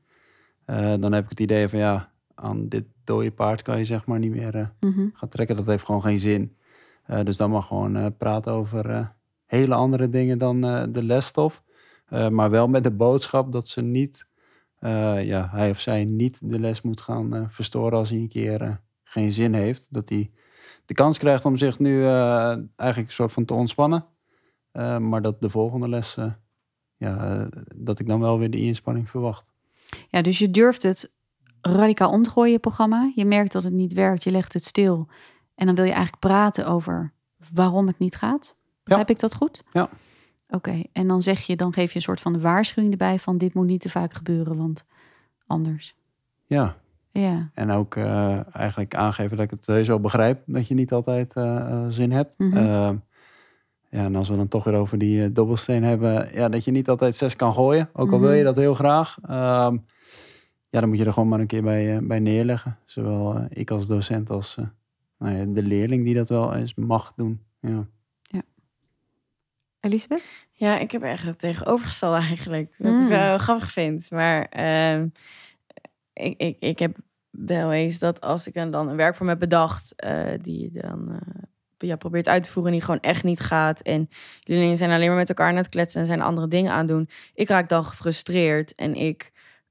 [0.64, 4.06] Eh, dan heb ik het idee van ja, aan dit dode paard kan je zeg
[4.06, 4.54] maar niet meer...
[4.54, 5.06] eh, Mhm.
[5.12, 6.54] gaat trekken, dat heeft gewoon geen zin.
[7.22, 9.12] Dus dan mag gewoon praten over
[9.46, 10.60] hele andere dingen dan
[10.92, 11.62] de lesstof.
[12.11, 14.26] Eh, maar wel met de boodschap dat ze niet,
[14.78, 18.28] eh, ja, hij of zij niet de les moet gaan eh, verstoren als hij een
[18.28, 19.86] keer geen zin heeft.
[19.90, 20.30] Dat hij
[20.86, 24.04] de kans krijgt om zich nu eigenlijk een soort van te ontspannen.
[24.98, 26.16] Maar dat de volgende les,
[26.96, 29.44] ja, dat ik dan wel weer die inspanning verwacht.
[30.08, 31.12] Ja, dus je durft het
[31.61, 33.12] radicaal om te gooien, je programma.
[33.14, 35.08] Je merkt dat het niet werkt, je legt het stil.
[35.54, 37.12] En dan wil je eigenlijk praten over
[37.52, 38.56] waarom het niet gaat.
[38.82, 39.62] Begrijp ik dat goed?
[39.72, 39.90] Ja.
[40.51, 43.38] Oké, en dan zeg je, dan geef je een soort van de waarschuwing erbij van
[43.38, 44.84] dit moet niet te vaak gebeuren, want
[45.46, 45.94] anders.
[46.46, 46.76] Ja,
[47.12, 47.51] Ja.
[47.55, 51.57] En ook eh, eigenlijk aangeven dat ik het wel begrijp dat je niet altijd eh,
[51.57, 52.38] eh, zin hebt.
[52.38, 52.59] Mhm.
[52.59, 56.88] Ja, en als we dan toch weer over die dobbelsteen hebben, ja, dat je niet
[56.88, 57.88] altijd zes kan gooien.
[57.92, 58.44] Ook al wil je Mhm.
[58.44, 59.18] dat heel graag.
[59.22, 59.76] Ehm,
[60.68, 62.78] ja, dan moet je er gewoon maar een keer bij, bij neerleggen.
[62.84, 64.57] Zowel ik als docent als
[65.18, 67.40] nou ja, de leerling die dat wel eens mag doen.
[67.61, 67.86] Ja.
[69.81, 70.33] Elisabeth?
[70.53, 72.74] Ja, ik heb echt het tegenovergestelde eigenlijk.
[72.78, 73.03] Wat Mm.
[73.03, 74.11] ik wel grappig vind.
[74.11, 75.07] Maar ehm,
[76.12, 76.97] ik, ik, ik heb
[77.31, 79.95] wel eens dat als ik dan een werkvorm heb bedacht...
[79.97, 83.41] eh, die je dan eh, ja, probeert uit te voeren en die gewoon echt niet
[83.41, 83.81] gaat...
[83.81, 84.09] en
[84.43, 86.01] leerlingen zijn alleen maar met elkaar aan het kletsen...
[86.01, 87.09] en zijn andere dingen aan het doen.
[87.35, 89.31] Ik raak dan gefrustreerd en ik...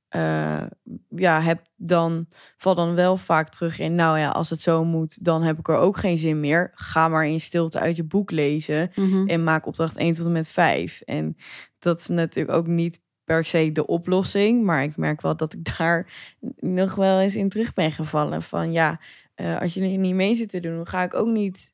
[0.10, 0.64] eh,
[1.10, 2.26] ja, heb dan,
[2.58, 3.96] val dan wel vaak terug in...
[3.96, 6.72] nou ja, als het zo moet, dan heb ik er ook geen zin meer.
[6.74, 8.92] Ga maar in stilte uit je boek lezen
[9.26, 11.02] en maak opdracht 1 tot en met 5.
[11.02, 11.38] En
[11.80, 15.64] dat is natuurlijk ook niet per se de oplossing, maar ik merk wel dat ik
[15.78, 16.12] daar
[16.60, 18.42] nog wel eens in terug ben gevallen.
[18.42, 19.00] Van ja,
[19.36, 21.74] eh, als je er niet mee zit te doen, dan ga ik ook niet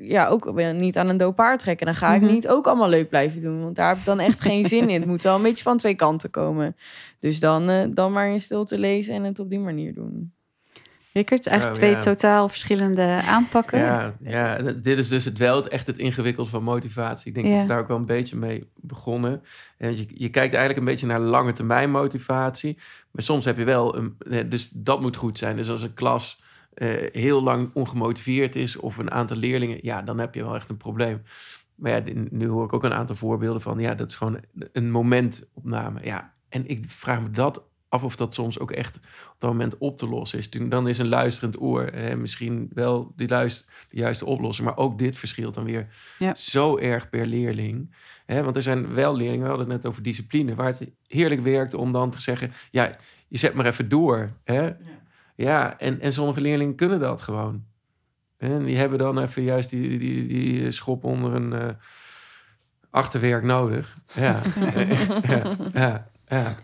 [0.00, 1.86] ja, ook niet aan een dood paard trekken.
[1.86, 2.32] Dan ga ik Mhm.
[2.32, 3.62] niet ook allemaal leuk blijven doen.
[3.62, 5.00] Want daar heb ik dan echt geen zin in.
[5.00, 6.76] Het moet wel een beetje van twee kanten komen.
[7.18, 10.32] Dus dan, eh, dan maar in stilte lezen en het op die manier doen.
[11.12, 12.00] Rickert, eigenlijk Zo, twee ja.
[12.02, 13.78] totaal verschillende aanpakken.
[13.78, 17.28] Ja, ja, dit is dus het wel echt het ingewikkeld van motivatie.
[17.28, 17.52] Ik denk Ja.
[17.52, 19.42] dat ze daar ook wel een beetje mee begonnen.
[19.78, 22.74] En je, je kijkt eigenlijk een beetje naar lange termijn motivatie.
[23.10, 24.16] Maar soms heb je wel een.
[24.30, 25.56] eh, Dus dat moet goed zijn.
[25.56, 26.42] Dus als een klas
[26.74, 30.68] eh, heel lang ongemotiveerd is, of een aantal leerlingen, ja, dan heb je wel echt
[30.70, 31.22] een probleem.
[31.74, 33.78] Maar ja, nu hoor ik ook een aantal voorbeelden van.
[33.78, 34.40] Ja, dat is gewoon
[34.72, 36.00] een momentopname.
[36.04, 39.78] Ja, en ik vraag me dat af of dat soms ook echt op dat moment
[39.78, 40.48] op te lossen is.
[40.48, 44.66] Toen- Dan is een luisterend oor eh, misschien wel die luister, de juiste oplossing.
[44.68, 45.86] Maar ook dit verschilt dan weer
[46.18, 46.34] Ja.
[46.34, 47.94] zo erg per leerling.
[48.26, 51.40] Hè, want er zijn wel leerlingen, we hadden het net over discipline, waar het heerlijk
[51.40, 52.96] werkt om dan te zeggen: ja,
[53.28, 54.30] je zet maar even door.
[54.44, 54.62] Hè?
[54.62, 54.76] Ja,
[55.36, 57.64] en, en sommige leerlingen kunnen dat gewoon.
[58.36, 61.68] En die hebben dan even juist die, die, die schop onder een eh,
[62.90, 63.96] achterwerk nodig.
[64.14, 64.40] Ja,
[65.28, 66.54] ja, ja, ja.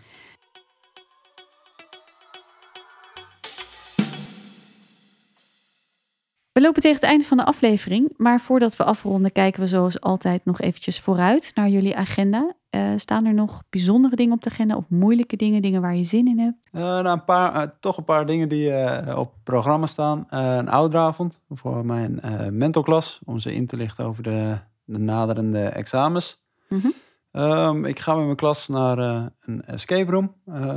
[6.53, 10.01] We lopen tegen het einde van de aflevering, maar voordat we afronden kijken we zoals
[10.01, 12.55] altijd nog eventjes vooruit naar jullie agenda.
[12.69, 16.03] Eh, staan er nog bijzondere dingen op de agenda of moeilijke dingen, dingen waar je
[16.03, 16.69] zin in hebt?
[16.71, 18.71] Eh, nou, een paar, eh, toch een paar dingen die
[19.17, 20.25] op programma staan.
[20.29, 22.19] Een ouderavond voor mijn
[22.51, 26.41] mentorklas, om ze in te lichten over de, de naderende examens.
[26.69, 26.87] Mhm.
[27.31, 28.97] Ehm, ik ga met mijn klas naar
[29.41, 30.35] een escape room.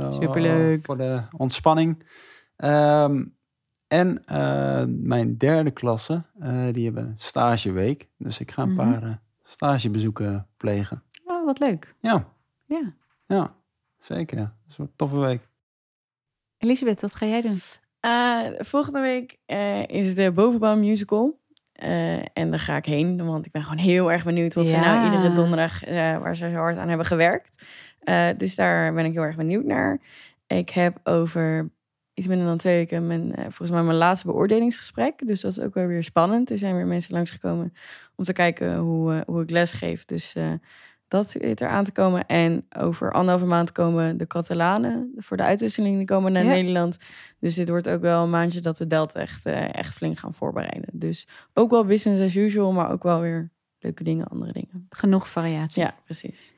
[0.09, 0.85] Superleuk.
[0.85, 2.03] Voor de ontspanning.
[2.55, 3.23] Ehm,
[3.87, 8.07] en eh, mijn derde klasse, eh, die hebben stageweek.
[8.17, 8.89] Dus ik ga een Mhm.
[8.89, 11.03] paar eh, stagebezoeken plegen.
[11.25, 11.95] Oh, wat leuk.
[11.99, 12.27] Ja,
[12.65, 12.93] Ja.
[13.27, 13.53] ja
[13.97, 14.37] zeker.
[14.37, 15.47] Dat is een toffe week.
[16.57, 17.57] Elisabeth, wat ga jij doen?
[17.99, 21.39] Eh, volgende week eh, is de Bovenbouw Musical.
[21.71, 24.77] Eh, en daar ga ik heen, want ik ben gewoon heel erg benieuwd wat ze
[24.77, 27.65] nou iedere donderdag, eh, waar ze zo hard aan hebben gewerkt.
[27.99, 29.99] Eh, dus daar ben ik heel erg benieuwd naar.
[30.47, 31.69] Ik heb over
[32.15, 35.27] iets minder dan twee weken mijn, eh, volgens mij mijn laatste beoordelingsgesprek.
[35.27, 36.49] Dus dat is ook wel weer spannend.
[36.49, 37.73] Er zijn weer mensen langsgekomen
[38.15, 40.05] om te kijken hoe, eh, hoe ik lesgeef.
[40.05, 40.51] Dus eh,
[41.07, 42.25] dat zit er aan te komen.
[42.25, 45.97] En over anderhalve maand komen de Catalanen voor de uitwisseling.
[45.97, 46.49] Die komen naar Ja.
[46.49, 46.97] Nederland.
[47.39, 50.89] Dus dit wordt ook wel een maandje dat we Delta echt, echt flink gaan voorbereiden.
[50.93, 54.87] Dus ook wel business as usual, maar ook wel weer leuke dingen, andere dingen.
[54.89, 55.81] Genoeg variatie.
[55.81, 56.53] Ja, precies.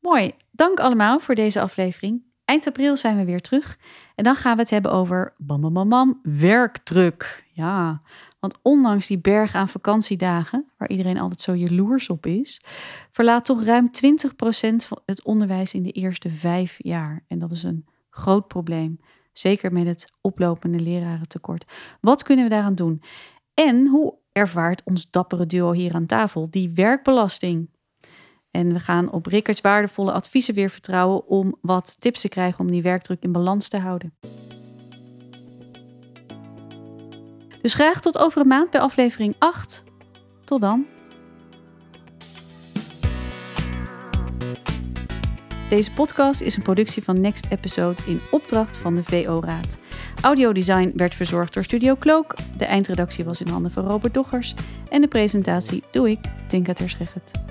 [0.00, 0.32] Mooi.
[0.50, 2.22] Dank allemaal voor deze aflevering.
[2.46, 3.78] Eind april zijn we weer terug.
[4.14, 7.44] En dan gaan we het hebben over bam, bam, bam, werkdruk.
[7.52, 8.02] Ja,
[8.40, 12.60] want ondanks die berg aan vakantiedagen, waar iedereen altijd zo jaloers op is,
[13.10, 13.90] verlaat toch ruim 20%
[14.76, 17.24] van het onderwijs in de eerste vijf jaar.
[17.28, 19.00] En dat is een groot probleem.
[19.32, 21.64] Zeker met het oplopende lerarentekort.
[22.00, 23.02] Wat kunnen we daaraan doen?
[23.54, 27.68] En hoe ervaart ons dappere duo hier aan tafel die werkbelasting?
[28.56, 32.70] En we gaan op Rickards waardevolle adviezen weer vertrouwen om wat tips te krijgen om
[32.70, 34.14] die werkdruk in balans te houden.
[37.62, 39.84] Dus graag tot over een maand bij aflevering 8.
[40.44, 40.86] Tot dan.
[45.70, 49.78] Deze podcast is een productie van Next Episode in opdracht van de VO-raad.
[50.22, 52.34] Audiodesign werd verzorgd door Studio Cloak.
[52.58, 54.54] De eindredactie was in handen van Robert Doggers.
[54.88, 57.45] En de presentatie doe ik, Tinka Terschegget.